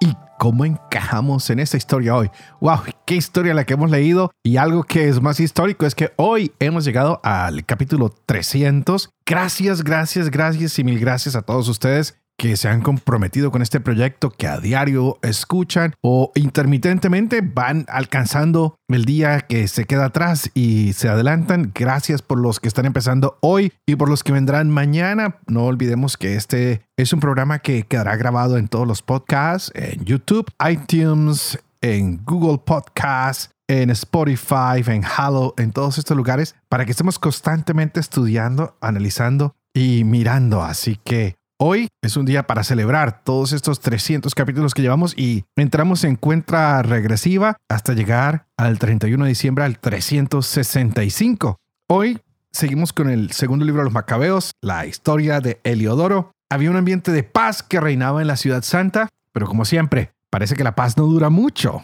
y 0.00 0.16
cómo 0.38 0.64
encajamos 0.64 1.48
en 1.50 1.60
esta 1.60 1.76
historia 1.76 2.16
hoy. 2.16 2.30
¡Wow! 2.60 2.80
¡Qué 3.06 3.14
historia 3.14 3.54
la 3.54 3.64
que 3.64 3.74
hemos 3.74 3.90
leído! 3.90 4.32
Y 4.42 4.56
algo 4.56 4.82
que 4.82 5.08
es 5.08 5.20
más 5.20 5.38
histórico 5.38 5.86
es 5.86 5.94
que 5.94 6.12
hoy 6.16 6.52
hemos 6.58 6.84
llegado 6.84 7.20
al 7.22 7.64
capítulo 7.64 8.12
300. 8.26 9.10
Gracias, 9.24 9.84
gracias, 9.84 10.30
gracias 10.30 10.78
y 10.78 10.84
mil 10.84 10.98
gracias 10.98 11.36
a 11.36 11.42
todos 11.42 11.68
ustedes 11.68 12.19
que 12.40 12.56
se 12.56 12.70
han 12.70 12.80
comprometido 12.80 13.50
con 13.50 13.60
este 13.60 13.80
proyecto, 13.80 14.30
que 14.30 14.46
a 14.46 14.58
diario 14.60 15.18
escuchan 15.20 15.92
o 16.00 16.32
intermitentemente 16.34 17.42
van 17.42 17.84
alcanzando 17.86 18.76
el 18.88 19.04
día 19.04 19.42
que 19.42 19.68
se 19.68 19.84
queda 19.84 20.06
atrás 20.06 20.50
y 20.54 20.94
se 20.94 21.10
adelantan. 21.10 21.70
Gracias 21.74 22.22
por 22.22 22.40
los 22.40 22.58
que 22.58 22.68
están 22.68 22.86
empezando 22.86 23.36
hoy 23.42 23.74
y 23.84 23.96
por 23.96 24.08
los 24.08 24.24
que 24.24 24.32
vendrán 24.32 24.70
mañana. 24.70 25.36
No 25.48 25.64
olvidemos 25.66 26.16
que 26.16 26.34
este 26.36 26.80
es 26.96 27.12
un 27.12 27.20
programa 27.20 27.58
que 27.58 27.82
quedará 27.82 28.16
grabado 28.16 28.56
en 28.56 28.68
todos 28.68 28.88
los 28.88 29.02
podcasts, 29.02 29.70
en 29.74 30.02
YouTube, 30.06 30.50
iTunes, 30.66 31.58
en 31.82 32.24
Google 32.24 32.62
Podcasts, 32.64 33.50
en 33.68 33.90
Spotify, 33.90 34.82
en 34.86 35.04
Halo, 35.04 35.52
en 35.58 35.72
todos 35.72 35.98
estos 35.98 36.16
lugares, 36.16 36.54
para 36.70 36.86
que 36.86 36.92
estemos 36.92 37.18
constantemente 37.18 38.00
estudiando, 38.00 38.78
analizando 38.80 39.56
y 39.74 40.04
mirando. 40.04 40.62
Así 40.62 40.98
que 41.04 41.36
Hoy 41.62 41.88
es 42.00 42.16
un 42.16 42.24
día 42.24 42.46
para 42.46 42.64
celebrar 42.64 43.22
todos 43.22 43.52
estos 43.52 43.80
300 43.80 44.34
capítulos 44.34 44.72
que 44.72 44.80
llevamos 44.80 45.12
y 45.14 45.44
entramos 45.56 46.04
en 46.04 46.16
cuenta 46.16 46.82
regresiva 46.82 47.58
hasta 47.68 47.92
llegar 47.92 48.46
al 48.56 48.78
31 48.78 49.24
de 49.24 49.28
diciembre 49.28 49.64
al 49.64 49.78
365. 49.78 51.58
Hoy 51.86 52.18
seguimos 52.50 52.94
con 52.94 53.10
el 53.10 53.32
segundo 53.32 53.66
libro 53.66 53.82
de 53.82 53.84
los 53.84 53.92
Macabeos, 53.92 54.52
la 54.62 54.86
historia 54.86 55.42
de 55.42 55.60
Heliodoro. 55.62 56.32
Había 56.50 56.70
un 56.70 56.76
ambiente 56.78 57.12
de 57.12 57.24
paz 57.24 57.62
que 57.62 57.78
reinaba 57.78 58.22
en 58.22 58.28
la 58.28 58.38
ciudad 58.38 58.62
santa, 58.62 59.10
pero 59.34 59.46
como 59.46 59.66
siempre, 59.66 60.12
parece 60.30 60.56
que 60.56 60.64
la 60.64 60.74
paz 60.74 60.96
no 60.96 61.04
dura 61.04 61.28
mucho. 61.28 61.82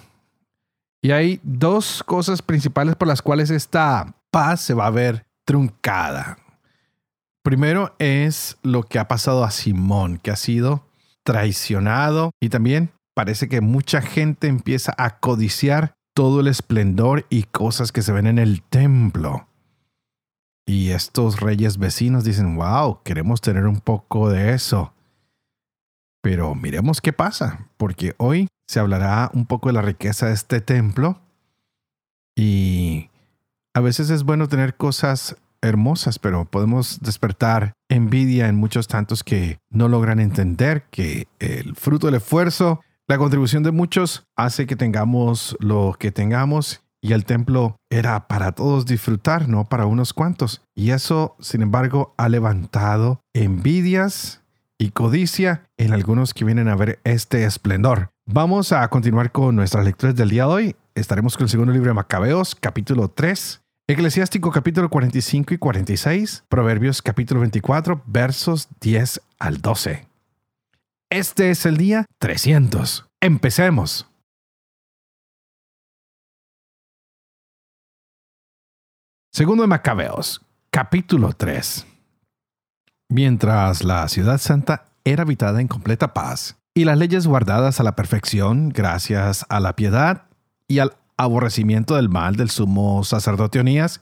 Y 1.03 1.11
hay 1.11 1.39
dos 1.43 2.03
cosas 2.03 2.41
principales 2.41 2.97
por 2.97 3.09
las 3.09 3.21
cuales 3.21 3.51
esta 3.51 4.15
paz 4.31 4.63
se 4.63 4.73
va 4.73 4.87
a 4.87 4.91
ver 4.91 5.27
truncada. 5.45 6.39
Primero 7.47 7.95
es 8.01 8.59
lo 8.65 8.83
que 8.83 8.99
ha 8.99 9.07
pasado 9.07 9.45
a 9.45 9.53
Simón, 9.53 10.19
que 10.19 10.33
ha 10.33 10.37
sido 10.37 10.85
traicionado 11.23 12.33
y 12.41 12.49
también 12.49 12.91
parece 13.15 13.49
que 13.49 13.61
mucha 13.61 14.03
gente 14.03 14.49
empieza 14.49 14.93
a 14.99 15.21
codiciar 15.21 15.95
todo 16.13 16.41
el 16.41 16.49
esplendor 16.49 17.25
y 17.31 17.45
cosas 17.45 17.93
que 17.93 18.03
se 18.03 18.11
ven 18.11 18.27
en 18.27 18.41
el 18.41 18.63
templo. 18.63 19.47
Y 20.67 20.91
estos 20.91 21.39
reyes 21.39 21.79
vecinos 21.79 22.25
dicen, 22.25 22.57
wow, 22.57 23.01
queremos 23.05 23.41
tener 23.41 23.67
un 23.67 23.79
poco 23.79 24.29
de 24.29 24.53
eso. 24.53 24.93
Pero 26.23 26.57
miremos 26.57 27.01
qué 27.01 27.13
pasa, 27.13 27.69
porque 27.77 28.17
hoy 28.19 28.49
se 28.67 28.81
hablará 28.81 29.31
un 29.35 29.47
poco 29.47 29.69
de 29.69 29.75
la 29.75 29.83
riqueza 29.83 30.27
de 30.27 30.33
este 30.33 30.61
templo 30.61 31.21
y 32.37 33.09
a 33.73 33.81
veces 33.81 34.11
es 34.11 34.25
bueno 34.25 34.49
tener 34.49 34.77
cosas 34.77 35.37
hermosas, 35.67 36.19
pero 36.19 36.45
podemos 36.45 37.00
despertar 37.00 37.72
envidia 37.88 38.49
en 38.49 38.56
muchos 38.56 38.88
tantos 38.88 39.22
que 39.22 39.59
no 39.71 39.88
logran 39.88 40.21
entender 40.21 40.84
que 40.91 41.28
el 41.38 41.75
fruto 41.77 42.06
del 42.06 42.16
esfuerzo, 42.16 42.81
la 43.09 43.19
contribución 43.19 43.62
de 43.62 43.71
muchos 43.71 44.25
hace 44.37 44.66
que 44.66 44.76
tengamos 44.76 45.56
lo 45.60 45.94
que 45.99 46.10
tengamos 46.10 46.82
y 47.00 47.12
el 47.12 47.25
templo 47.25 47.76
era 47.88 48.26
para 48.26 48.53
todos 48.53 48.87
disfrutar, 48.87 49.49
no 49.49 49.65
para 49.65 49.87
unos 49.87 50.12
cuantos. 50.12 50.62
Y 50.75 50.91
eso, 50.91 51.37
sin 51.38 51.62
embargo, 51.62 52.15
ha 52.16 52.28
levantado 52.28 53.21
envidias 53.32 54.43
y 54.78 54.91
codicia 54.91 55.62
en 55.76 55.93
algunos 55.93 56.34
que 56.34 56.44
vienen 56.44 56.69
a 56.69 56.76
ver 56.76 56.99
este 57.05 57.44
esplendor. 57.44 58.10
Vamos 58.26 58.72
a 58.72 58.88
continuar 58.88 59.31
con 59.31 59.55
nuestras 59.55 59.84
lecturas 59.84 60.16
del 60.16 60.31
día 60.31 60.47
de 60.47 60.53
hoy. 60.53 60.76
Estaremos 60.97 61.37
con 61.37 61.44
el 61.44 61.50
segundo 61.50 61.72
libro 61.72 61.91
de 61.91 61.94
Macabeos, 61.94 62.56
capítulo 62.56 63.09
3, 63.09 63.62
Eclesiástico 63.89 64.51
capítulo 64.51 64.91
45 64.91 65.55
y 65.55 65.59
46, 65.59 66.43
Proverbios 66.49 67.03
capítulo 67.03 67.39
24, 67.43 68.03
versos 68.05 68.69
10 68.81 69.21
al 69.39 69.63
12. 69.63 70.09
Este 71.09 71.51
es 71.51 71.65
el 71.67 71.77
día 71.77 72.05
300. 72.19 73.07
Empecemos. 73.21 74.09
Segundo 79.33 79.63
de 79.63 79.69
Macabeos, 79.69 80.45
capítulo 80.73 81.33
3. 81.35 81.87
Mientras 83.09 83.85
la 83.85 84.09
ciudad 84.09 84.39
santa 84.39 84.87
era 85.05 85.23
habitada 85.23 85.61
en 85.61 85.69
completa 85.69 86.13
paz 86.13 86.57
y 86.75 86.87
las 86.87 86.99
leyes 86.99 87.29
guardadas 87.29 87.79
a 87.79 87.85
la 87.85 87.95
perfección 87.95 88.71
gracias 88.71 89.47
a 89.49 89.61
la 89.61 89.77
piedad 89.77 90.25
y 90.67 90.81
al 90.81 90.97
aborrecimiento 91.16 91.97
del 91.97 92.09
mal 92.09 92.37
del 92.37 92.50
sumo 92.50 93.04
sacerdote 93.04 93.60
Onías, 93.60 94.00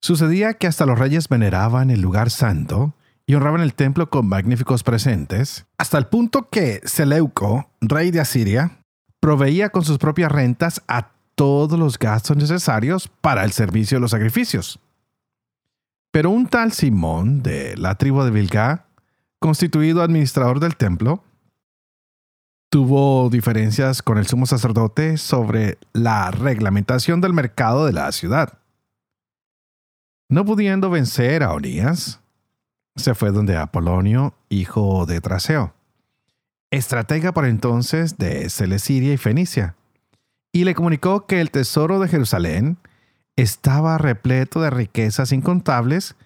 sucedía 0.00 0.54
que 0.54 0.66
hasta 0.66 0.86
los 0.86 0.98
reyes 0.98 1.28
veneraban 1.28 1.90
el 1.90 2.00
lugar 2.00 2.30
santo 2.30 2.94
y 3.26 3.34
honraban 3.34 3.60
el 3.60 3.74
templo 3.74 4.10
con 4.10 4.28
magníficos 4.28 4.82
presentes, 4.82 5.66
hasta 5.78 5.98
el 5.98 6.06
punto 6.06 6.48
que 6.50 6.80
Seleuco, 6.84 7.70
rey 7.80 8.10
de 8.10 8.20
Asiria, 8.20 8.78
proveía 9.20 9.70
con 9.70 9.84
sus 9.84 9.98
propias 9.98 10.32
rentas 10.32 10.82
a 10.88 11.10
todos 11.34 11.78
los 11.78 11.98
gastos 11.98 12.36
necesarios 12.36 13.08
para 13.08 13.44
el 13.44 13.52
servicio 13.52 13.96
de 13.96 14.00
los 14.00 14.10
sacrificios. 14.10 14.80
Pero 16.10 16.30
un 16.30 16.46
tal 16.46 16.72
Simón 16.72 17.42
de 17.42 17.76
la 17.76 17.94
tribu 17.94 18.22
de 18.22 18.30
Vilgá, 18.30 18.86
constituido 19.38 20.02
administrador 20.02 20.60
del 20.60 20.76
templo, 20.76 21.24
tuvo 22.72 23.28
diferencias 23.28 24.00
con 24.00 24.16
el 24.16 24.26
sumo 24.26 24.46
sacerdote 24.46 25.18
sobre 25.18 25.76
la 25.92 26.30
reglamentación 26.30 27.20
del 27.20 27.34
mercado 27.34 27.84
de 27.84 27.92
la 27.92 28.10
ciudad. 28.12 28.60
No 30.30 30.46
pudiendo 30.46 30.88
vencer 30.88 31.42
a 31.42 31.52
Onías, 31.52 32.20
se 32.96 33.14
fue 33.14 33.30
donde 33.30 33.58
Apolonio, 33.58 34.32
hijo 34.48 35.04
de 35.04 35.20
Traseo, 35.20 35.74
estratega 36.70 37.32
por 37.32 37.44
entonces 37.44 38.16
de 38.16 38.48
Celesiria 38.48 39.12
y 39.12 39.18
Fenicia, 39.18 39.76
y 40.50 40.64
le 40.64 40.74
comunicó 40.74 41.26
que 41.26 41.42
el 41.42 41.50
tesoro 41.50 42.00
de 42.00 42.08
Jerusalén 42.08 42.78
estaba 43.36 43.98
repleto 43.98 44.62
de 44.62 44.70
riquezas 44.70 45.32
incontables 45.32 46.16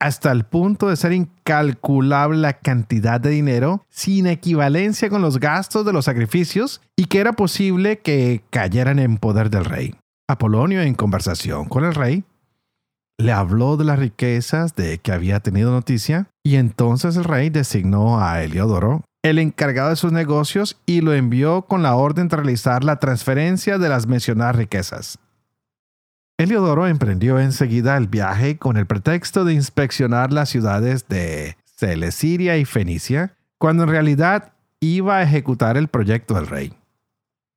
hasta 0.00 0.30
el 0.30 0.44
punto 0.44 0.88
de 0.88 0.96
ser 0.96 1.12
incalculable 1.12 2.38
la 2.38 2.54
cantidad 2.54 3.20
de 3.20 3.30
dinero 3.30 3.84
sin 3.88 4.26
equivalencia 4.26 5.10
con 5.10 5.22
los 5.22 5.40
gastos 5.40 5.84
de 5.84 5.92
los 5.92 6.04
sacrificios 6.04 6.80
y 6.96 7.06
que 7.06 7.18
era 7.18 7.32
posible 7.32 7.98
que 7.98 8.42
cayeran 8.50 8.98
en 8.98 9.18
poder 9.18 9.50
del 9.50 9.64
rey. 9.64 9.94
Apolonio, 10.28 10.82
en 10.82 10.94
conversación 10.94 11.66
con 11.66 11.84
el 11.84 11.94
rey, 11.94 12.24
le 13.18 13.32
habló 13.32 13.76
de 13.76 13.84
las 13.84 13.98
riquezas 13.98 14.76
de 14.76 14.98
que 14.98 15.12
había 15.12 15.40
tenido 15.40 15.72
noticia 15.72 16.28
y 16.44 16.56
entonces 16.56 17.16
el 17.16 17.24
rey 17.24 17.50
designó 17.50 18.20
a 18.20 18.42
Heliodoro 18.42 19.02
el 19.24 19.38
encargado 19.40 19.90
de 19.90 19.96
sus 19.96 20.12
negocios 20.12 20.80
y 20.86 21.00
lo 21.00 21.12
envió 21.12 21.62
con 21.62 21.82
la 21.82 21.96
orden 21.96 22.28
de 22.28 22.36
realizar 22.36 22.84
la 22.84 23.00
transferencia 23.00 23.78
de 23.78 23.88
las 23.88 24.06
mencionadas 24.06 24.56
riquezas. 24.56 25.18
Heliodoro 26.40 26.86
emprendió 26.86 27.40
enseguida 27.40 27.96
el 27.96 28.06
viaje 28.06 28.58
con 28.58 28.76
el 28.76 28.86
pretexto 28.86 29.44
de 29.44 29.54
inspeccionar 29.54 30.32
las 30.32 30.48
ciudades 30.48 31.08
de 31.08 31.56
Celesiria 31.64 32.56
y 32.58 32.64
Fenicia, 32.64 33.34
cuando 33.58 33.82
en 33.82 33.88
realidad 33.88 34.52
iba 34.78 35.16
a 35.16 35.24
ejecutar 35.24 35.76
el 35.76 35.88
proyecto 35.88 36.34
del 36.34 36.46
rey. 36.46 36.72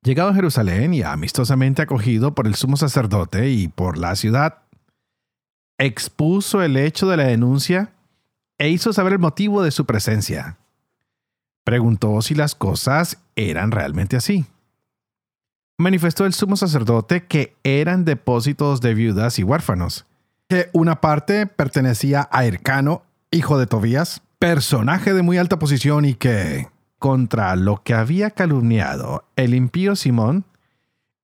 Llegado 0.02 0.30
a 0.30 0.34
Jerusalén 0.34 0.94
y 0.94 1.02
amistosamente 1.02 1.80
acogido 1.80 2.34
por 2.34 2.48
el 2.48 2.56
sumo 2.56 2.76
sacerdote 2.76 3.50
y 3.50 3.68
por 3.68 3.98
la 3.98 4.16
ciudad, 4.16 4.58
expuso 5.78 6.60
el 6.60 6.76
hecho 6.76 7.08
de 7.08 7.18
la 7.18 7.24
denuncia 7.24 7.92
e 8.58 8.68
hizo 8.68 8.92
saber 8.92 9.12
el 9.12 9.20
motivo 9.20 9.62
de 9.62 9.70
su 9.70 9.86
presencia. 9.86 10.58
Preguntó 11.62 12.20
si 12.20 12.34
las 12.34 12.56
cosas 12.56 13.18
eran 13.36 13.70
realmente 13.70 14.16
así 14.16 14.44
manifestó 15.82 16.24
el 16.24 16.32
sumo 16.32 16.56
sacerdote 16.56 17.24
que 17.24 17.56
eran 17.64 18.04
depósitos 18.06 18.80
de 18.80 18.94
viudas 18.94 19.38
y 19.38 19.42
huérfanos, 19.42 20.06
que 20.48 20.70
una 20.72 21.00
parte 21.00 21.46
pertenecía 21.46 22.28
a 22.32 22.46
Ercano, 22.46 23.02
hijo 23.30 23.58
de 23.58 23.66
Tobías, 23.66 24.22
personaje 24.38 25.12
de 25.12 25.22
muy 25.22 25.38
alta 25.38 25.58
posición 25.58 26.04
y 26.04 26.14
que, 26.14 26.68
contra 26.98 27.54
lo 27.56 27.82
que 27.82 27.94
había 27.94 28.30
calumniado 28.30 29.24
el 29.36 29.54
impío 29.54 29.96
Simón, 29.96 30.44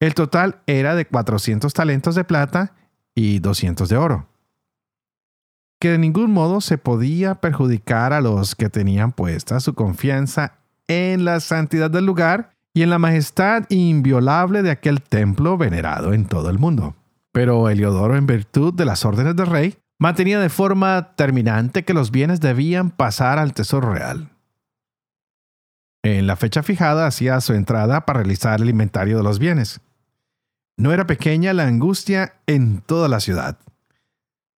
el 0.01 0.15
total 0.15 0.61
era 0.67 0.95
de 0.95 1.07
400 1.07 1.73
talentos 1.73 2.15
de 2.15 2.25
plata 2.25 2.75
y 3.15 3.39
200 3.39 3.89
de 3.89 3.97
oro. 3.97 4.29
Que 5.81 5.91
de 5.93 5.99
ningún 5.99 6.33
modo 6.33 6.61
se 6.61 6.79
podía 6.79 7.37
perjudicar 7.37 8.13
a 8.13 8.21
los 8.21 8.55
que 8.55 8.69
tenían 8.69 9.13
puesta 9.13 9.61
su 9.61 9.75
confianza 9.75 10.55
en 10.89 11.25
la 11.25 11.41
santidad 11.41 11.91
del 11.91 12.07
lugar 12.07 12.58
y 12.75 12.83
en 12.83 12.91
la 12.91 12.99
majestad 12.99 13.65
inviolable 13.71 14.63
de 14.63 14.71
aquel 14.71 15.03
templo 15.03 15.57
venerado 15.57 16.13
en 16.13 16.27
todo 16.27 16.51
el 16.51 16.59
mundo. 16.59 16.95
Pero 17.33 17.69
Heliodoro, 17.69 18.17
en 18.17 18.27
virtud 18.27 18.75
de 18.75 18.85
las 18.85 19.05
órdenes 19.05 19.37
del 19.37 19.47
rey, 19.47 19.79
mantenía 19.99 20.39
de 20.39 20.49
forma 20.49 21.15
terminante 21.17 21.85
que 21.85 21.95
los 21.95 22.11
bienes 22.11 22.41
debían 22.41 22.91
pasar 22.91 23.39
al 23.39 23.53
tesoro 23.53 23.93
real. 23.93 24.31
En 26.03 26.27
la 26.27 26.37
fecha 26.37 26.63
fijada 26.63 27.07
hacía 27.07 27.41
su 27.41 27.55
entrada 27.55 28.07
para 28.07 28.21
realizar 28.21 28.61
el 28.61 28.71
inventario 28.71 29.17
de 29.17 29.25
los 29.25 29.39
bienes. 29.39 29.81
No 30.77 30.93
era 30.93 31.07
pequeña 31.07 31.53
la 31.53 31.67
angustia 31.67 32.35
en 32.47 32.81
toda 32.81 33.09
la 33.09 33.19
ciudad. 33.19 33.59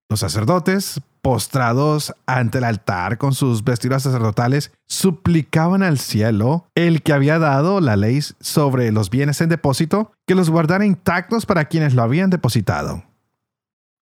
Los 0.07 0.19
sacerdotes, 0.19 1.01
postrados 1.21 2.13
ante 2.25 2.57
el 2.57 2.63
altar 2.63 3.17
con 3.17 3.33
sus 3.33 3.63
vestidos 3.63 4.03
sacerdotales, 4.03 4.71
suplicaban 4.87 5.83
al 5.83 5.99
cielo, 5.99 6.67
el 6.75 7.01
que 7.03 7.13
había 7.13 7.39
dado 7.39 7.79
la 7.79 7.95
ley 7.95 8.19
sobre 8.39 8.91
los 8.91 9.09
bienes 9.09 9.41
en 9.41 9.49
depósito, 9.49 10.11
que 10.25 10.35
los 10.35 10.49
guardara 10.49 10.85
intactos 10.85 11.45
para 11.45 11.65
quienes 11.65 11.93
lo 11.93 12.01
habían 12.01 12.29
depositado. 12.29 13.03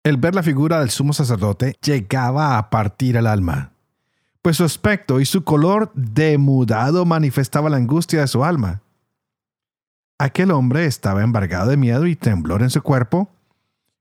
El 0.05 0.17
ver 0.17 0.35
la 0.35 0.43
figura 0.43 0.81
del 0.81 0.91
sumo 0.91 1.13
sacerdote 1.13 1.77
llegaba 1.83 2.59
a 2.59 2.71
partir 2.71 3.17
el 3.17 3.27
alma, 3.27 3.73
pues 4.43 4.57
su 4.57 4.65
aspecto 4.65 5.21
y 5.21 5.27
su 5.27 5.45
color 5.45 5.91
demudado 5.95 7.05
manifestaba 7.05 7.69
la 7.69 7.77
angustia 7.77 8.21
de 8.21 8.29
su 8.29 8.45
alma. 8.45 8.83
Aquel 10.19 10.51
hombre 10.51 10.87
estaba 10.87 11.23
embargado 11.23 11.71
de 11.71 11.77
miedo 11.77 12.07
y 12.07 12.17
temblor 12.17 12.63
en 12.63 12.71
su 12.71 12.83
cuerpo, 12.83 13.29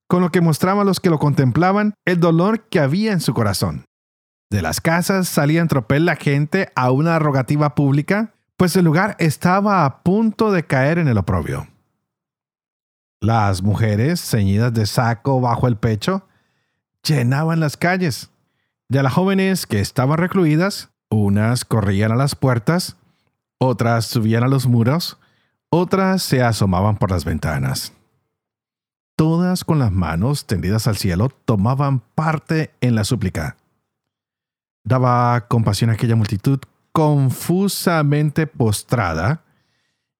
con 0.07 0.21
lo 0.21 0.31
que 0.31 0.41
mostraba 0.41 0.81
a 0.81 0.85
los 0.85 0.99
que 0.99 1.09
lo 1.09 1.19
contemplaban 1.19 1.93
el 2.05 2.19
dolor 2.19 2.61
que 2.69 2.79
había 2.79 3.11
en 3.11 3.21
su 3.21 3.33
corazón. 3.33 3.85
De 4.49 4.61
las 4.61 4.79
casas 4.79 5.27
salía 5.27 5.61
en 5.61 5.67
tropel 5.67 6.05
la 6.05 6.15
gente 6.15 6.71
a 6.75 6.91
una 6.91 7.19
rogativa 7.19 7.75
pública, 7.75 8.33
pues 8.55 8.75
el 8.75 8.85
lugar 8.85 9.15
estaba 9.19 9.85
a 9.85 10.03
punto 10.03 10.51
de 10.51 10.65
caer 10.65 10.97
en 10.99 11.09
el 11.09 11.17
oprobio. 11.17 11.67
Las 13.19 13.61
mujeres, 13.61 14.21
ceñidas 14.21 14.73
de 14.73 14.85
saco 14.85 15.41
bajo 15.41 15.67
el 15.67 15.75
pecho, 15.75 16.27
llenaban 17.03 17.59
las 17.59 17.75
calles. 17.75 18.29
De 18.89 19.03
las 19.03 19.13
jóvenes 19.13 19.67
que 19.67 19.79
estaban 19.79 20.17
recluidas, 20.17 20.89
unas 21.09 21.65
corrían 21.65 22.11
a 22.11 22.15
las 22.15 22.35
puertas, 22.35 22.95
otras 23.59 24.05
subían 24.05 24.43
a 24.43 24.47
los 24.47 24.67
muros, 24.67 25.17
otras 25.69 26.23
se 26.23 26.41
asomaban 26.41 26.97
por 26.97 27.11
las 27.11 27.25
ventanas. 27.25 27.91
Todas 29.17 29.65
con 29.65 29.79
las 29.79 29.91
manos 29.91 30.45
tendidas 30.45 30.85
al 30.85 30.95
cielo 30.95 31.29
tomaban 31.43 32.01
parte 32.13 32.71
en 32.81 32.93
la 32.93 33.03
súplica. 33.03 33.57
Daba 34.83 35.47
compasión 35.47 35.89
a 35.89 35.93
aquella 35.93 36.15
multitud 36.15 36.59
confusamente 36.91 38.45
postrada, 38.45 39.43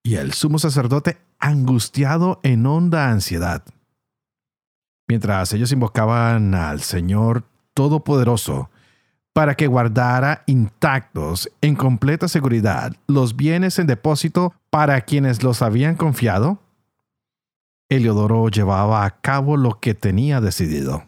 y 0.02 0.16
el 0.16 0.34
sumo 0.34 0.58
sacerdote 0.58 1.20
angustiado 1.38 2.40
en 2.42 2.66
honda 2.66 3.12
ansiedad. 3.12 3.64
Mientras 5.08 5.54
ellos 5.54 5.72
invocaban 5.72 6.56
al 6.56 6.82
Señor 6.82 7.44
Todopoderoso 7.76 8.72
para 9.32 9.54
que 9.54 9.68
guardara 9.68 10.42
intactos, 10.48 11.52
en 11.62 11.76
completa 11.76 12.28
seguridad, 12.28 12.94
los 13.06 13.36
bienes 13.36 13.78
en 13.78 13.86
depósito 13.86 14.56
para 14.72 15.02
quienes 15.02 15.44
los 15.44 15.62
habían 15.62 15.96
confiado, 15.96 16.60
Eliodoro 17.90 18.50
llevaba 18.50 19.06
a 19.06 19.22
cabo 19.22 19.56
lo 19.56 19.80
que 19.80 19.94
tenía 19.94 20.42
decidido. 20.42 21.06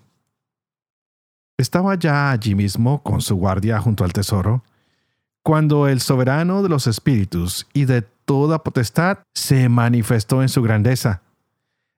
Estaba 1.58 1.96
ya 1.96 2.32
allí 2.32 2.56
mismo 2.56 3.04
con 3.04 3.20
su 3.20 3.36
guardia 3.36 3.80
junto 3.80 4.06
al 4.06 4.14
tesoro, 4.14 4.64
cuando 5.44 5.90
el 5.90 6.00
soberano 6.00 6.64
de 6.64 6.70
los 6.70 6.88
espíritus 6.88 7.68
y 7.74 7.84
de 7.84 8.02
toda 8.02 8.64
potestad 8.64 9.20
se 9.34 9.68
manifestó 9.68 10.42
en 10.42 10.48
su 10.48 10.62
grandeza, 10.62 11.22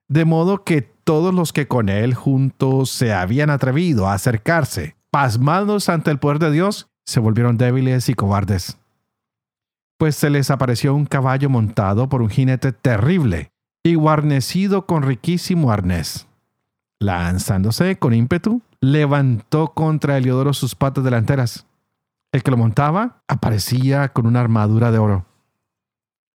de 0.08 0.24
modo 0.24 0.64
que 0.64 0.82
todos 0.82 1.32
los 1.32 1.52
que 1.52 1.68
con 1.68 1.88
él 1.88 2.14
juntos 2.14 2.90
se 2.90 3.12
habían 3.12 3.50
atrevido 3.50 4.08
a 4.08 4.14
acercarse, 4.14 4.96
pasmados 5.10 5.88
ante 5.88 6.10
el 6.10 6.18
poder 6.18 6.40
de 6.40 6.50
Dios, 6.50 6.88
se 7.04 7.20
volvieron 7.20 7.56
débiles 7.56 8.08
y 8.08 8.14
cobardes. 8.14 8.78
Pues 9.96 10.16
se 10.16 10.28
les 10.30 10.50
apareció 10.50 10.92
un 10.94 11.06
caballo 11.06 11.48
montado 11.48 12.08
por 12.08 12.22
un 12.22 12.30
jinete 12.30 12.72
terrible 12.72 13.51
y 13.82 13.94
guarnecido 13.94 14.86
con 14.86 15.02
riquísimo 15.02 15.70
arnés. 15.70 16.26
Lanzándose 17.00 17.98
con 17.98 18.14
ímpetu, 18.14 18.62
levantó 18.80 19.72
contra 19.74 20.16
Heliodoro 20.16 20.52
sus 20.52 20.74
patas 20.74 21.04
delanteras. 21.04 21.66
El 22.32 22.42
que 22.42 22.50
lo 22.50 22.56
montaba 22.56 23.22
aparecía 23.28 24.08
con 24.08 24.26
una 24.26 24.40
armadura 24.40 24.90
de 24.90 24.98
oro 24.98 25.26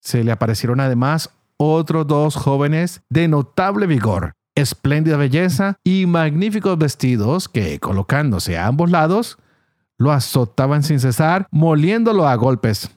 se 0.05 0.23
le 0.23 0.31
aparecieron 0.31 0.79
además 0.79 1.31
otros 1.57 2.05
dos 2.05 2.35
jóvenes 2.35 3.01
de 3.09 3.27
notable 3.27 3.87
vigor, 3.87 4.33
espléndida 4.53 5.17
belleza 5.17 5.77
y 5.83 6.05
magníficos 6.05 6.77
vestidos 6.77 7.49
que, 7.49 7.79
colocándose 7.79 8.57
a 8.57 8.67
ambos 8.67 8.91
lados, 8.91 9.39
lo 9.97 10.11
azotaban 10.11 10.83
sin 10.83 10.99
cesar, 10.99 11.47
moliéndolo 11.49 12.27
a 12.27 12.35
golpes. 12.35 12.91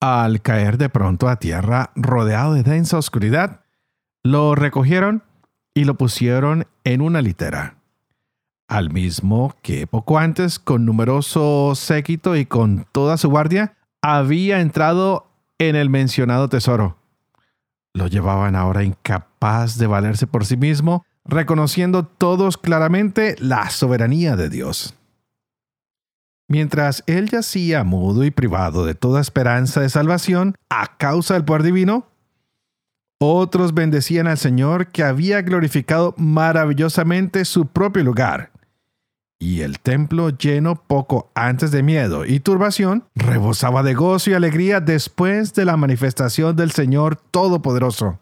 Al 0.00 0.42
caer 0.42 0.78
de 0.78 0.88
pronto 0.88 1.28
a 1.28 1.36
tierra, 1.36 1.90
rodeado 1.96 2.54
de 2.54 2.62
densa 2.62 2.98
oscuridad, 2.98 3.62
lo 4.22 4.54
recogieron 4.54 5.24
y 5.74 5.84
lo 5.84 5.94
pusieron 5.94 6.68
en 6.84 7.00
una 7.00 7.20
litera. 7.20 7.78
Al 8.68 8.90
mismo 8.90 9.56
que 9.62 9.86
poco 9.88 10.18
antes, 10.18 10.60
con 10.60 10.84
numeroso 10.84 11.74
séquito 11.74 12.36
y 12.36 12.46
con 12.46 12.86
toda 12.92 13.16
su 13.16 13.28
guardia, 13.28 13.76
había 14.00 14.60
entrado 14.60 15.26
en 15.58 15.74
el 15.74 15.90
mencionado 15.90 16.48
tesoro. 16.48 16.98
Lo 17.92 18.06
llevaban 18.06 18.54
ahora 18.54 18.84
incapaz 18.84 19.78
de 19.78 19.86
valerse 19.88 20.26
por 20.28 20.46
sí 20.46 20.56
mismo, 20.56 21.04
reconociendo 21.24 22.04
todos 22.04 22.56
claramente 22.56 23.34
la 23.40 23.70
soberanía 23.70 24.36
de 24.36 24.48
Dios. 24.48 24.97
Mientras 26.48 27.04
él 27.06 27.28
yacía 27.28 27.84
mudo 27.84 28.24
y 28.24 28.30
privado 28.30 28.86
de 28.86 28.94
toda 28.94 29.20
esperanza 29.20 29.80
de 29.80 29.90
salvación 29.90 30.54
a 30.70 30.96
causa 30.96 31.34
del 31.34 31.44
poder 31.44 31.62
divino, 31.62 32.06
otros 33.20 33.74
bendecían 33.74 34.26
al 34.26 34.38
Señor 34.38 34.88
que 34.88 35.04
había 35.04 35.42
glorificado 35.42 36.14
maravillosamente 36.16 37.44
su 37.44 37.66
propio 37.66 38.02
lugar 38.02 38.52
y 39.38 39.60
el 39.60 39.78
templo 39.78 40.30
lleno 40.30 40.74
poco 40.74 41.30
antes 41.34 41.70
de 41.70 41.82
miedo 41.82 42.24
y 42.24 42.40
turbación, 42.40 43.04
rebosaba 43.14 43.82
de 43.82 43.94
gozo 43.94 44.30
y 44.30 44.34
alegría 44.34 44.80
después 44.80 45.54
de 45.54 45.64
la 45.64 45.76
manifestación 45.76 46.56
del 46.56 46.72
Señor 46.72 47.16
Todopoderoso. 47.16 48.18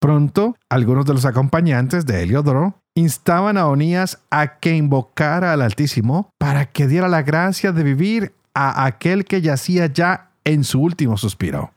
Pronto, 0.00 0.56
algunos 0.70 1.04
de 1.04 1.12
los 1.12 1.26
acompañantes 1.26 2.06
de 2.06 2.22
Heliodoro 2.22 2.80
instaban 2.94 3.58
a 3.58 3.66
Onías 3.66 4.18
a 4.30 4.58
que 4.58 4.74
invocara 4.74 5.52
al 5.52 5.60
Altísimo 5.60 6.30
para 6.38 6.66
que 6.66 6.86
diera 6.86 7.06
la 7.06 7.22
gracia 7.22 7.72
de 7.72 7.82
vivir 7.82 8.34
a 8.54 8.86
aquel 8.86 9.26
que 9.26 9.42
yacía 9.42 9.86
ya 9.86 10.30
en 10.44 10.64
su 10.64 10.80
último 10.80 11.18
suspiro. 11.18 11.72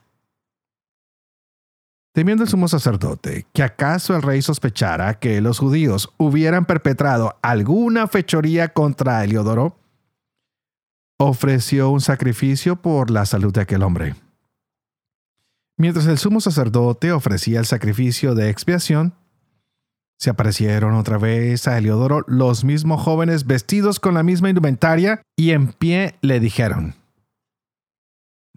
Temiendo 2.14 2.44
el 2.44 2.48
sumo 2.48 2.66
sacerdote 2.66 3.46
que 3.52 3.62
acaso 3.62 4.16
el 4.16 4.22
rey 4.22 4.40
sospechara 4.40 5.18
que 5.18 5.40
los 5.42 5.58
judíos 5.58 6.10
hubieran 6.16 6.64
perpetrado 6.64 7.36
alguna 7.42 8.06
fechoría 8.06 8.68
contra 8.68 9.22
Heliodoro, 9.22 9.76
ofreció 11.18 11.90
un 11.90 12.00
sacrificio 12.00 12.76
por 12.76 13.10
la 13.10 13.26
salud 13.26 13.52
de 13.52 13.60
aquel 13.60 13.82
hombre. 13.82 14.14
Mientras 15.76 16.06
el 16.06 16.18
sumo 16.18 16.40
sacerdote 16.40 17.12
ofrecía 17.12 17.58
el 17.58 17.66
sacrificio 17.66 18.34
de 18.34 18.48
expiación, 18.48 19.14
se 20.18 20.30
aparecieron 20.30 20.94
otra 20.94 21.18
vez 21.18 21.66
a 21.66 21.76
Heliodoro 21.76 22.24
los 22.28 22.64
mismos 22.64 23.02
jóvenes 23.02 23.46
vestidos 23.46 23.98
con 23.98 24.14
la 24.14 24.22
misma 24.22 24.48
indumentaria 24.48 25.22
y 25.36 25.50
en 25.50 25.72
pie 25.72 26.14
le 26.20 26.38
dijeron, 26.38 26.94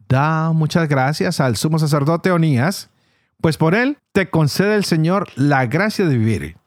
Da 0.08 0.52
muchas 0.54 0.88
gracias 0.88 1.40
al 1.42 1.58
sumo 1.58 1.80
sacerdote 1.80 2.32
Onías, 2.32 2.90
pues 3.42 3.58
por 3.58 3.76
él 3.76 3.98
te 4.14 4.30
concede 4.30 4.76
el 4.76 4.86
Señor 4.86 5.28
la 5.36 5.66
gracia 5.66 6.08
de 6.08 6.18
vivir. 6.18 6.58